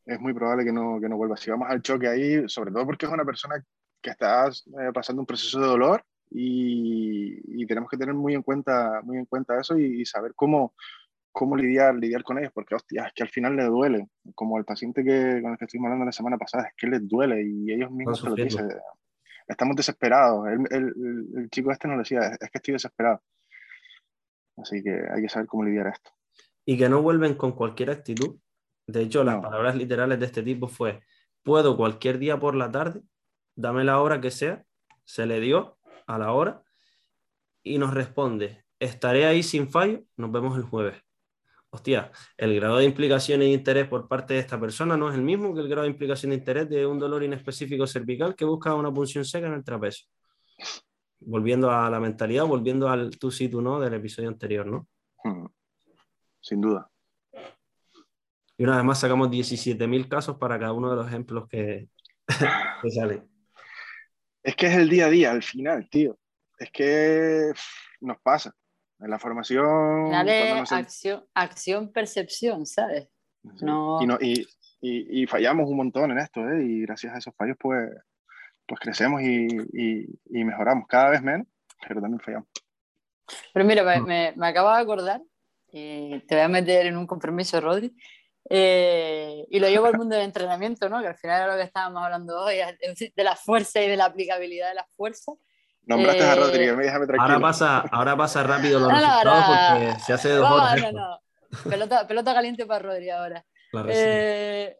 [0.05, 1.37] Es muy probable que no, que no vuelva.
[1.37, 3.63] Si vamos al choque ahí, sobre todo porque es una persona
[4.03, 8.43] que está eh, pasando un proceso de dolor y, y, tenemos que tener muy en
[8.43, 10.73] cuenta, muy en cuenta eso y, y saber cómo,
[11.31, 14.65] cómo lidiar, lidiar con ellos, porque hostia, es que al final les duele, como el
[14.65, 17.71] paciente que, con el que estuvimos hablando la semana pasada, es que les duele y
[17.71, 18.69] ellos mismos se lo dicen.
[19.47, 20.47] Estamos desesperados.
[20.47, 20.93] El, el,
[21.35, 23.21] el, chico este nos decía, es que estoy desesperado.
[24.57, 26.11] Así que hay que saber cómo lidiar esto.
[26.65, 28.37] Y que no vuelven con cualquier actitud.
[28.87, 29.41] De hecho, las no.
[29.41, 31.01] palabras literales de este tipo fue,
[31.41, 33.01] puedo cualquier día por la tarde,
[33.55, 34.63] dame la hora que sea,
[35.03, 35.77] se le dio
[36.07, 36.63] a la hora
[37.63, 41.03] y nos responde, estaré ahí sin fallo, nos vemos el jueves
[41.73, 45.23] hostia, el grado de implicación e interés por parte de esta persona no es el
[45.23, 48.75] mismo que el grado de implicación e interés de un dolor inespecífico cervical que busca
[48.75, 50.07] una punción seca en el trapecio.
[51.19, 54.87] Volviendo a la mentalidad, volviendo al tú sí, tú no del episodio anterior, ¿no?
[55.23, 55.47] Hmm.
[56.39, 56.91] Sin duda.
[58.55, 61.89] Y una vez más sacamos 17.000 casos para cada uno de los ejemplos que,
[62.83, 63.27] que salen.
[64.43, 66.17] Es que es el día a día, al final, tío.
[66.59, 67.51] Es que
[68.01, 68.53] nos pasa
[68.99, 70.13] En la formación...
[70.13, 73.07] acción, acción, percepción, ¿sabes?
[73.61, 74.01] No...
[74.01, 74.45] Y, no y,
[74.81, 76.63] y, fallamos un montón en esto, ¿eh?
[76.63, 77.89] Y gracias a esos fallos, pues,
[78.67, 81.47] pues crecemos y, y mejoramos cada vez menos,
[81.87, 82.49] pero también fallamos.
[83.53, 85.21] Pero mira, me, me, acabo de acordar,
[85.71, 87.95] y te voy a meter en un compromiso, Rodri,
[88.49, 91.01] eh, y lo llevo al mundo del entrenamiento, ¿no?
[91.01, 92.57] que al final era lo que estábamos hablando hoy,
[93.15, 95.33] de la fuerza y de la aplicabilidad de la fuerza.
[95.85, 97.21] Nombraste a Rodri, déjame tranquilo.
[97.21, 100.81] Ahora pasa, ahora pasa rápido los resultados porque se hace dos horas.
[100.81, 101.19] No, no,
[101.69, 103.45] pelota, pelota caliente para Rodri ahora.
[103.89, 104.77] Eh,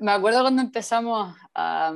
[0.00, 1.94] me acuerdo cuando empezamos a,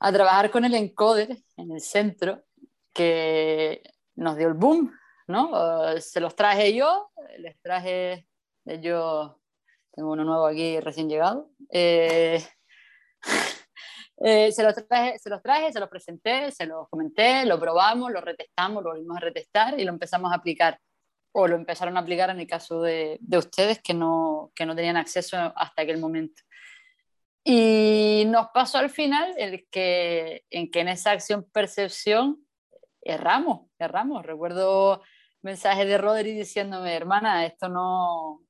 [0.00, 2.44] a trabajar con el encoder en el centro,
[2.92, 3.82] que
[4.16, 4.92] nos dio el boom,
[5.26, 5.90] ¿no?
[5.90, 8.26] Eh, se los traje yo, les traje,
[8.76, 9.40] yo
[9.92, 11.50] tengo uno nuevo aquí recién llegado.
[11.72, 12.42] Eh,
[14.18, 18.12] eh, se, los traje, se los traje, se los presenté, se los comenté, lo probamos,
[18.12, 20.78] lo retestamos, lo volvimos a retestar y lo empezamos a aplicar.
[21.32, 24.74] O lo empezaron a aplicar en el caso de, de ustedes que no, que no
[24.74, 26.42] tenían acceso hasta aquel momento.
[27.44, 32.46] Y nos pasó al final el que, en que en esa acción percepción
[33.00, 34.24] erramos, erramos.
[34.24, 35.02] Recuerdo
[35.42, 38.42] mensajes de Rodri diciéndome, hermana, esto no,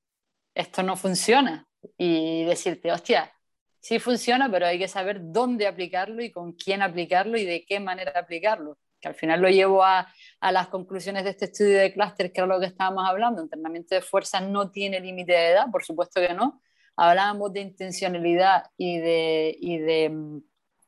[0.58, 1.66] esto no funciona.
[1.96, 3.32] Y decirte, hostia,
[3.80, 7.80] sí funciona, pero hay que saber dónde aplicarlo y con quién aplicarlo y de qué
[7.80, 8.78] manera aplicarlo.
[9.00, 12.40] Que al final lo llevo a, a las conclusiones de este estudio de clúster, que
[12.40, 13.40] era lo que estábamos hablando.
[13.40, 16.60] Entrenamiento de fuerza no tiene límite de edad, por supuesto que no.
[16.96, 20.40] Hablábamos de intencionalidad y de, y de,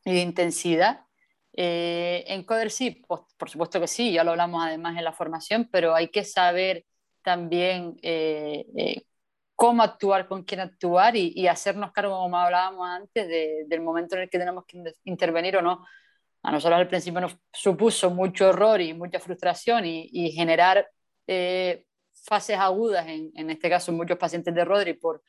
[0.05, 1.07] de intensidad
[1.53, 5.69] eh, en Coder sí, por supuesto que sí, ya lo hablamos además en la formación,
[5.71, 6.87] pero hay que saber
[7.23, 9.03] también eh, eh,
[9.61, 13.29] cómo actuar, con quién actuar y, hacernos cargo, como hablábamos antes,
[13.69, 15.87] del momento en el que tenemos que intervenir o no.
[16.43, 20.89] A nosotros al principio nos supuso mucho horror y mucha frustración y, generar
[22.15, 25.23] fases agudas, en, en, este caso muchos pacientes de Rodri, por,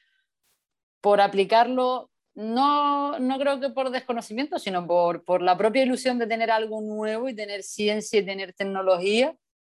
[1.02, 6.28] por aplicarlo no, no creo que por desconocimiento, sino por, por, la propia ilusión de
[6.28, 9.36] tener algo nuevo y tener ciencia y tener tecnología,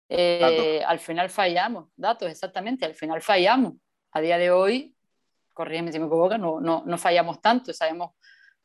[0.10, 1.90] eh, al final fallamos.
[1.96, 3.74] Datos, exactamente, al final fallamos.
[4.14, 4.96] A día de hoy,
[5.54, 8.12] corrígeme si me equivoco, no, no, no fallamos tanto, sabemos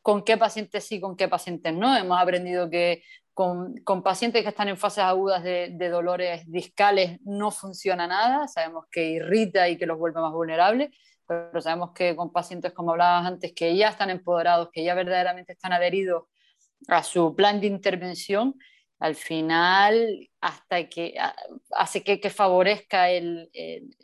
[0.03, 1.97] con qué pacientes sí, con qué pacientes no.
[1.97, 3.03] Hemos aprendido que
[3.35, 8.49] con, con pacientes que están en fases agudas de, de, dolores discales no funciona nada,
[8.49, 10.91] sabemos que irrita y que los vuelve más vulnerables
[11.29, 15.53] pero sabemos que con pacientes, como hablabas antes, que ya están empoderados, que ya verdaderamente
[15.53, 16.25] están adheridos
[16.89, 18.55] a su plan de intervención,
[18.99, 21.15] al final, hasta que
[21.71, 23.95] hace que, que favorezca el, el,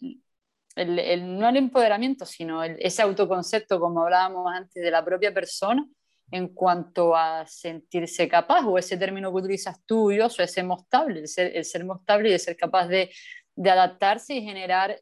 [0.74, 5.86] el, no el empoderamiento, sino ese autoconcepto, como hablábamos antes, de la propia persona
[6.30, 11.20] en cuanto a sentirse capaz, o ese término que utilizas tú, yo, o ese mostable,
[11.20, 13.10] el ser, el ser mostable y de ser capaz de,
[13.54, 14.98] de adaptarse y generar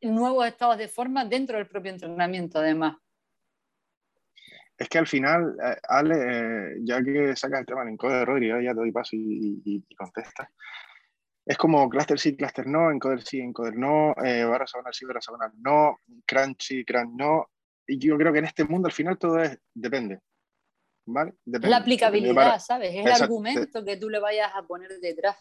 [0.00, 2.96] nuevos estados de forma dentro del propio entrenamiento, además.
[4.78, 8.24] Es que al final, eh, Ale, eh, ya que sacas el tema del encoder de
[8.24, 10.50] Rodri, ya te doy paso y, y, contesta.
[11.44, 15.20] Es como cluster sí, cluster no, encoder sí, encoder no, eh, barra sabonal sí, barra
[15.20, 17.48] sabonal no, crunch sí, crunch no.
[17.86, 20.20] Y yo creo que en este mundo al final todo es depende.
[21.04, 21.34] ¿Vale?
[21.44, 21.68] Depende.
[21.68, 22.94] La aplicabilidad, ¿sabes?
[22.94, 25.36] Es el argumento que tú le vayas a poner detrás.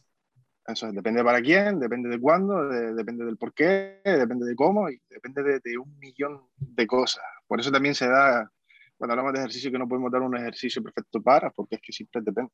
[0.65, 5.01] Eso depende para quién, depende de cuándo, depende del por qué, depende de cómo y
[5.09, 7.23] depende de, un millón de cosas.
[7.47, 8.49] Por eso también se da,
[8.95, 11.91] cuando hablamos de ejercicio, que no podemos dar un ejercicio perfecto para, porque es que
[11.91, 12.51] siempre depende.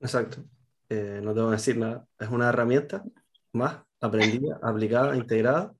[0.00, 0.44] Exacto.
[0.88, 2.06] Eh, no tengo que decir nada.
[2.18, 3.04] Es una herramienta
[3.52, 5.72] más aprendida, aplicada, integrada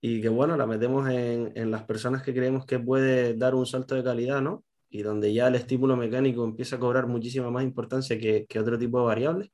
[0.00, 3.64] y que bueno, la metemos en, en, las personas que creemos que puede dar un
[3.64, 4.62] salto de calidad, ¿no?
[4.90, 8.78] Y donde ya el estímulo mecánico empieza a cobrar muchísima más importancia que, que otro
[8.78, 9.50] tipo de variables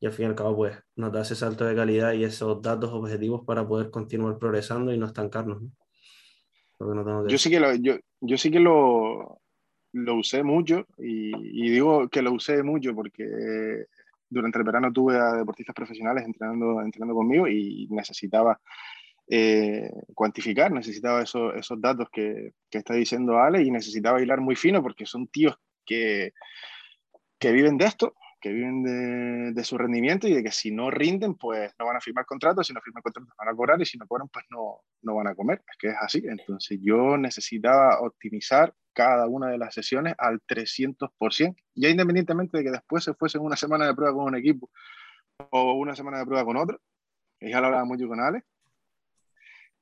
[0.00, 2.60] y al fin y al cabo pues nos da ese salto de calidad y esos
[2.60, 5.62] datos objetivos para poder continuar progresando y no estancarnos.
[7.26, 9.40] yo, sí que lo, yo, yo, sí que lo,
[9.92, 13.86] lo usé mucho y, y, digo que lo usé mucho porque
[14.28, 18.60] durante el verano tuve a deportistas profesionales entrenando, entrenando conmigo y necesitaba
[19.28, 24.56] eh, cuantificar, necesitaba eso, esos datos que, que, está diciendo Ale y necesitaba hilar muy
[24.56, 25.56] fino porque son tíos
[25.86, 26.32] que,
[27.38, 28.14] que viven de esto
[28.44, 32.00] que viven de, su rendimiento y de que si no rinden, pues no van a
[32.02, 34.82] firmar contratos, si no firman contratos van a cobrar y si no cobran, pues no,
[35.00, 35.62] no van a comer.
[35.66, 36.22] Es que es así.
[36.26, 42.70] Entonces yo necesitaba optimizar cada una de las sesiones al 300%, ya independientemente de que
[42.70, 44.70] después se fuese una semana de prueba con un equipo
[45.48, 46.78] o una semana de prueba con otro,
[47.40, 48.42] que ya lo hablaba mucho con Ale.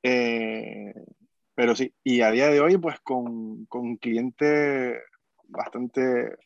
[0.03, 0.93] Eh,
[1.53, 5.01] pero sí, y a día de hoy, pues con, con un cliente
[5.49, 6.37] bastante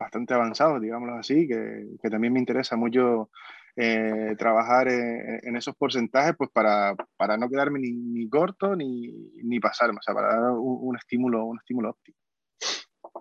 [0.00, 3.30] bastante avanzados, digámoslo así, que, que, también me interesa mucho
[3.76, 9.60] eh, trabajar en, esos porcentajes pues para, para no quedarme ni, ni corto ni, ni,
[9.60, 12.16] pasarme, o sea, para dar un, estímulo, un estímulo óptimo.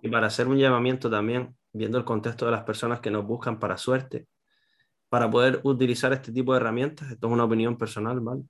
[0.02, 3.60] Y para hacer un llamamiento también, viendo el contexto de las personas que nos buscan
[3.60, 4.28] para suerte,
[5.10, 8.44] para poder utilizar este tipo de herramientas, esto es una opinión personal, ¿vale?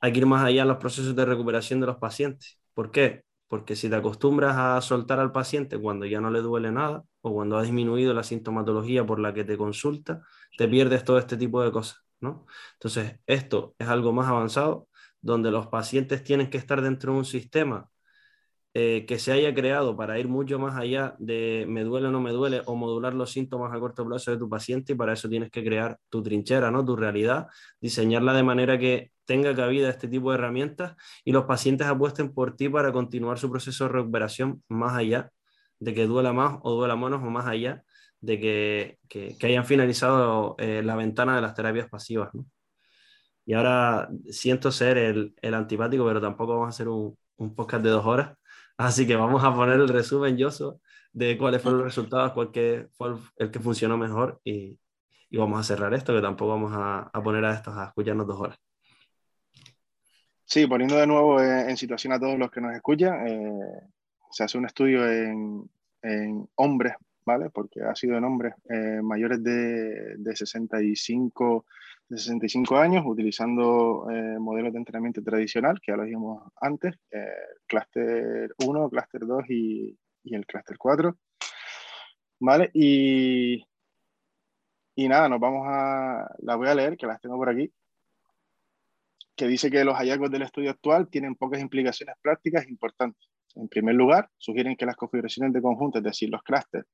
[0.00, 2.60] Hay que ir más allá en los procesos de recuperación de los pacientes.
[2.74, 3.25] ¿Por qué?
[3.48, 7.32] Porque si te acostumbras a soltar al paciente cuando ya no le duele nada o
[7.32, 10.22] cuando ha disminuido la sintomatología por la que te consulta,
[10.58, 12.46] te pierdes todo este tipo de cosas, ¿no?
[12.74, 14.88] Entonces, esto es algo más avanzado,
[15.20, 17.88] donde los pacientes tienen que estar dentro de un sistema
[18.78, 22.20] eh, que se haya creado para ir mucho más allá de me duele o no
[22.20, 25.30] me duele o modular los síntomas a corto plazo de tu paciente y para eso
[25.30, 26.84] tienes que crear tu trinchera, ¿no?
[26.84, 27.46] tu realidad,
[27.80, 32.56] diseñarla de manera que tenga cabida este tipo de herramientas y los pacientes apuesten por
[32.56, 35.30] ti para continuar su proceso de recuperación más allá
[35.78, 37.82] de que duela más o duela menos o más allá
[38.20, 42.30] de que, que, hayan finalizado eh, la ventana de las terapias pasivas.
[42.34, 42.46] ¿no?
[43.44, 47.84] Y ahora siento ser el, el antipático, pero tampoco vamos a hacer un, un podcast
[47.84, 48.36] de dos horas.
[48.76, 50.80] Así que vamos a poner el resumen, Yoso,
[51.12, 52.50] de cuáles fueron los resultados, cuál
[52.92, 54.78] fue el que funcionó mejor y,
[55.30, 58.26] y vamos a cerrar esto, que tampoco vamos a, a, poner a estos a escucharnos
[58.26, 58.58] dos horas.
[60.46, 63.80] Sí, poniendo de nuevo en, situación a todos los que nos escuchan, eh,
[64.30, 65.68] se hace un estudio en,
[66.02, 66.94] en, hombres,
[67.24, 67.50] ¿vale?
[67.50, 71.66] Porque ha sido en hombres eh, mayores de, de 65
[72.08, 77.26] de 65 años utilizando eh, modelos de entrenamiento tradicional, que ya lo dijimos antes, eh,
[77.66, 81.16] Cluster 1, Cluster 2 y, y el Cluster 4.
[82.38, 82.70] ¿Vale?
[82.74, 83.66] Y,
[84.94, 87.72] y nada, nos vamos a, la voy a leer, que las tengo por aquí,
[89.36, 93.28] que dice que los hallazgos del estudio actual tienen pocas implicaciones prácticas importantes.
[93.54, 96.86] En primer lugar, sugieren que las configuraciones de conjuntos, es decir, los clústeres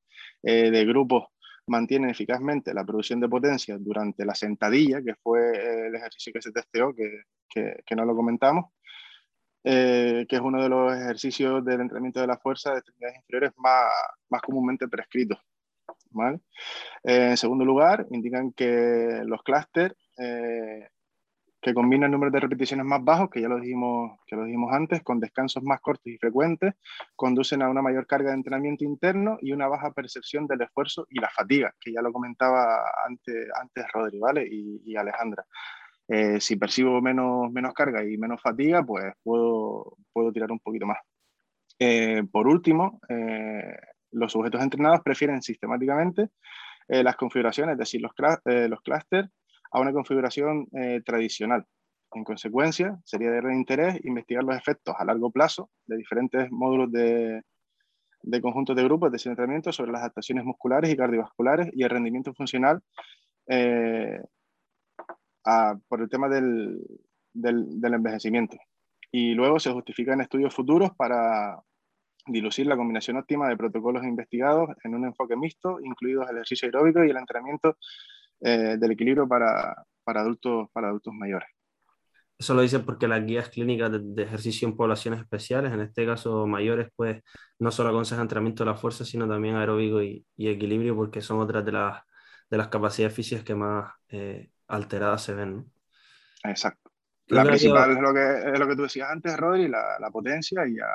[0.42, 1.26] eh, de grupos
[1.66, 6.52] mantienen eficazmente la producción de potencia durante la sentadilla, que fue el ejercicio que se
[6.52, 8.72] testeó, que, que, no lo comentamos,
[9.64, 13.52] eh, que es uno de los ejercicios del entrenamiento de la fuerza de extremidades inferiores
[13.56, 13.92] más,
[14.28, 15.38] más comúnmente prescritos.
[16.10, 16.40] ¿vale?
[17.04, 20.88] Eh, en segundo lugar, indican que los clústeres eh,
[21.62, 24.72] que combina el número de repeticiones más bajos, que ya lo dijimos, que lo dijimos
[24.72, 26.74] antes, con descansos más cortos y frecuentes,
[27.14, 31.20] conducen a una mayor carga de entrenamiento interno y una baja percepción del esfuerzo y
[31.20, 34.44] la fatiga, que ya lo comentaba antes, antes Rodri, ¿vale?
[34.50, 35.46] Y, Alejandra.
[36.08, 40.86] Eh, si percibo menos, menos carga y menos fatiga, pues puedo, puedo tirar un poquito
[40.86, 40.98] más.
[41.78, 43.76] Eh, por último, eh,
[44.10, 46.28] los sujetos entrenados prefieren sistemáticamente
[46.88, 48.12] las configuraciones, es decir, los,
[48.44, 49.30] los clústeres
[49.72, 51.66] a una configuración eh, tradicional.
[52.14, 56.92] En consecuencia, sería de gran interés investigar los efectos a largo plazo de diferentes módulos
[56.92, 57.42] de,
[58.22, 62.32] de conjuntos de grupos de entrenamiento sobre las adaptaciones musculares y cardiovasculares y el rendimiento
[62.34, 62.80] funcional
[63.48, 64.20] eh,
[65.88, 66.80] por el tema del,
[67.32, 68.56] del, envejecimiento.
[69.10, 71.60] Y luego se justifican estudios futuros para
[72.26, 77.04] dilucir la combinación óptima de protocolos investigados en un enfoque mixto, incluidos el ejercicio aeróbico
[77.04, 77.76] y el entrenamiento
[78.42, 81.48] eh, del equilibrio para, para, adultos, para adultos mayores.
[82.38, 86.46] Eso lo dicen porque las guías clínicas de, ejercicio en poblaciones especiales, en este caso
[86.46, 87.22] mayores, pues
[87.60, 91.38] no solo aconsejan entrenamiento de la fuerza, sino también aeróbico y, y equilibrio, porque son
[91.38, 92.02] otras de las,
[92.50, 95.70] de las capacidades físicas que más eh, alteradas se ven.
[96.42, 96.90] Exacto.
[97.28, 100.66] La principal es, lo que, es lo que tú decías antes, Rodri, la, la potencia
[100.66, 100.88] y ya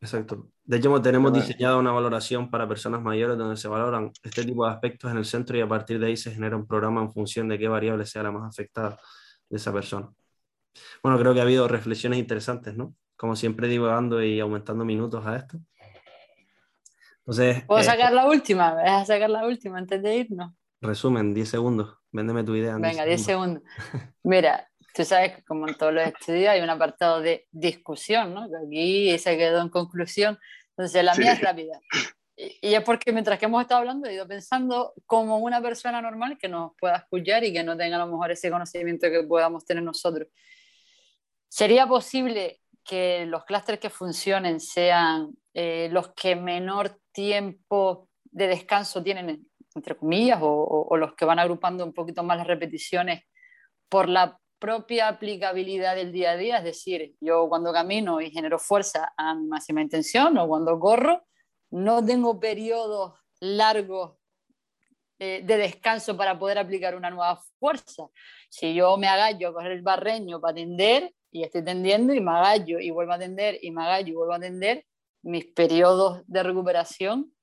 [0.00, 0.48] Exacto.
[0.64, 4.72] De hecho, tenemos diseñado una valoración para personas mayores donde se valoran este tipo de
[4.72, 7.48] aspectos en el centro y a partir de ahí se genera un programa en función
[7.48, 8.98] de qué variable sea la más afectada
[9.48, 10.10] de esa persona.
[11.02, 12.94] Bueno, creo que ha habido reflexiones interesantes, ¿no?
[13.16, 15.58] Como siempre divagando y aumentando minutos a esto.
[17.18, 18.74] Entonces, ¿Puedo eh, sacar la última?
[18.74, 20.52] ¿Me a sacar la última antes de irnos?
[20.80, 21.98] Resumen, 10 segundos.
[22.10, 22.76] Véndeme tu idea.
[22.78, 23.62] Venga, 10 segundos.
[24.22, 28.48] Mira, tú sabes que como en todos los estudios hay un apartado de discusión, ¿no?
[28.66, 30.38] Aquí se quedó en conclusión.
[30.70, 31.80] Entonces la mía es rápida.
[32.36, 36.38] Y, es porque mientras que hemos estado hablando he ido pensando como una persona normal
[36.38, 39.64] que nos pueda escuchar y que no tenga a lo mejor ese conocimiento que podamos
[39.64, 40.28] tener nosotros.
[41.48, 49.02] ¿Sería posible que los clústeres que funcionen sean eh, los que menor tiempo de descanso
[49.02, 53.24] tienen, entre comillas, o, o los que van agrupando un poquito más las repeticiones
[53.88, 58.58] por la propia aplicabilidad del día a día, es decir, yo cuando camino y genero
[58.58, 61.24] fuerza a máxima intención o cuando corro,
[61.70, 64.16] no tengo periodos largos
[65.18, 68.08] de, descanso para poder aplicar una nueva fuerza.
[68.48, 72.30] Si yo me agallo a coger el barreño para tender y estoy tendiendo y me
[72.30, 74.84] agallo y vuelvo a tender y me agallo y vuelvo a tender,
[75.22, 77.34] mis periodos de recuperación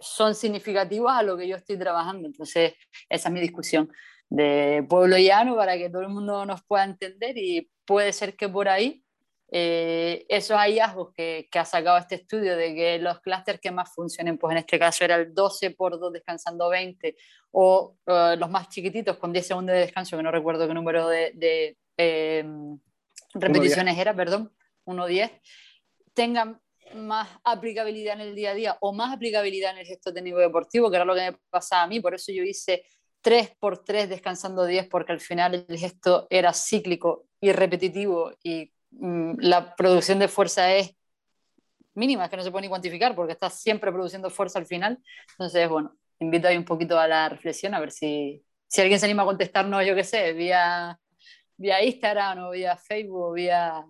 [0.00, 2.26] son significativos a lo que yo estoy trabajando.
[2.26, 2.74] Entonces,
[3.08, 3.90] esa es mi discusión.
[4.28, 8.48] De pueblo llano para que todo el mundo nos pueda entender y puede ser que
[8.48, 9.02] por ahí
[9.52, 13.94] eh, esos hallazgos que, que, ha sacado este estudio de que los clústeres que más
[13.94, 17.16] funcionen, pues en este caso era el 12 por 2 descansando 20
[17.52, 21.32] o los más chiquititos con 10 segundos de descanso, que no recuerdo qué número de,
[21.34, 22.44] de eh,
[23.34, 24.52] repeticiones era, perdón,
[24.84, 25.30] 1-10,
[26.12, 26.60] tengan
[26.94, 30.90] más aplicabilidad en el día a día o más aplicabilidad en el gesto técnico deportivo,
[30.90, 32.84] que era lo que me pasaba a mí, por eso yo hice
[33.26, 38.72] 3 por 3 descansando 10, porque al final el gesto era cíclico y repetitivo y
[38.92, 40.94] mm, la producción de fuerza es
[41.94, 45.02] mínima, es que no se puede ni cuantificar porque estás siempre produciendo fuerza al final.
[45.32, 49.06] Entonces, bueno, invito ahí un poquito a la reflexión a ver si, si alguien se
[49.06, 50.96] anima a contestarnos, yo qué sé, vía,
[51.56, 53.84] vía Instagram o vía Facebook o vía...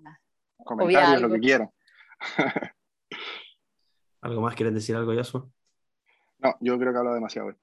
[0.64, 1.70] Comentarios, lo que quieran.
[4.22, 4.54] ¿Algo más?
[4.54, 5.52] ¿Quieres decir algo, Yasuo?
[6.38, 7.54] No, yo creo que hablo demasiado.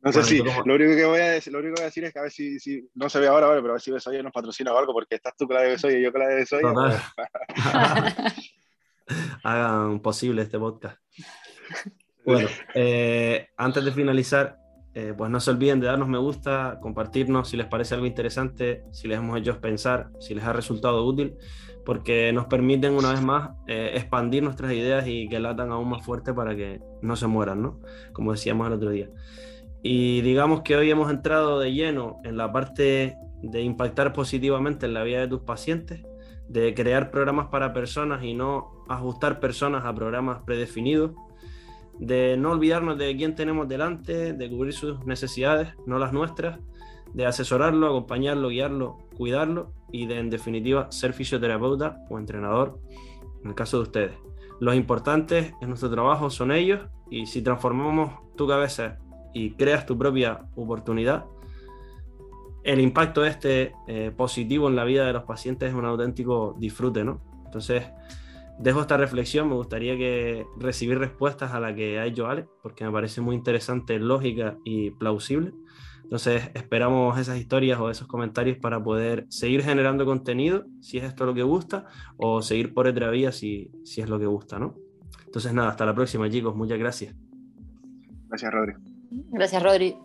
[0.00, 2.04] No sé si, lo, único que voy a decir, lo único que voy a decir
[2.04, 4.22] es que a ver si, si no se ve ahora, pero a ver si Besoya
[4.22, 6.28] nos patrocina o algo, porque estás tú con la de Besoya y yo con la
[6.28, 6.72] de Besoya.
[6.74, 7.00] Pues.
[9.44, 10.98] Hagan posible este podcast.
[12.24, 14.61] Bueno, eh, antes de finalizar,
[14.94, 18.84] eh, pues no se olviden de darnos me gusta, compartirnos si les parece algo interesante,
[18.92, 21.34] si les hemos hecho pensar, si les ha resultado útil,
[21.84, 26.04] porque nos permiten una vez más eh, expandir nuestras ideas y que latan aún más
[26.04, 27.80] fuerte para que no se mueran, ¿no?
[28.12, 29.08] Como decíamos el otro día.
[29.82, 34.94] Y digamos que hoy hemos entrado de lleno en la parte de impactar positivamente en
[34.94, 36.02] la vida de tus pacientes,
[36.48, 41.12] de crear programas para personas y no ajustar personas a programas predefinidos
[41.98, 46.58] de no olvidarnos de quién tenemos delante, de cubrir sus necesidades, no las nuestras,
[47.12, 52.80] de asesorarlo, acompañarlo, guiarlo, cuidarlo y de, en definitiva, ser fisioterapeuta o entrenador
[53.42, 54.12] en el caso de ustedes.
[54.60, 56.80] Los importantes en nuestro trabajo son ellos
[57.10, 58.98] y si transformamos tu cabeza
[59.34, 61.24] y creas tu propia oportunidad,
[62.64, 67.02] el impacto este eh, positivo en la vida de los pacientes es un auténtico disfrute,
[67.02, 67.20] ¿no?
[67.44, 67.84] Entonces,
[68.58, 72.84] dejo esta reflexión, me gustaría que recibir respuestas a la que ha hecho Ale, porque
[72.84, 75.52] me parece muy interesante, lógica y plausible.
[76.02, 81.24] Entonces esperamos esas historias o esos comentarios para poder seguir generando contenido, si es esto
[81.24, 81.86] lo que gusta,
[82.16, 84.74] o seguir por otra vía si, si es lo que gusta, ¿no?
[85.24, 87.14] Entonces nada, hasta la próxima chicos, muchas gracias.
[88.28, 88.74] Gracias Rodri.
[89.30, 89.96] Gracias Rodri.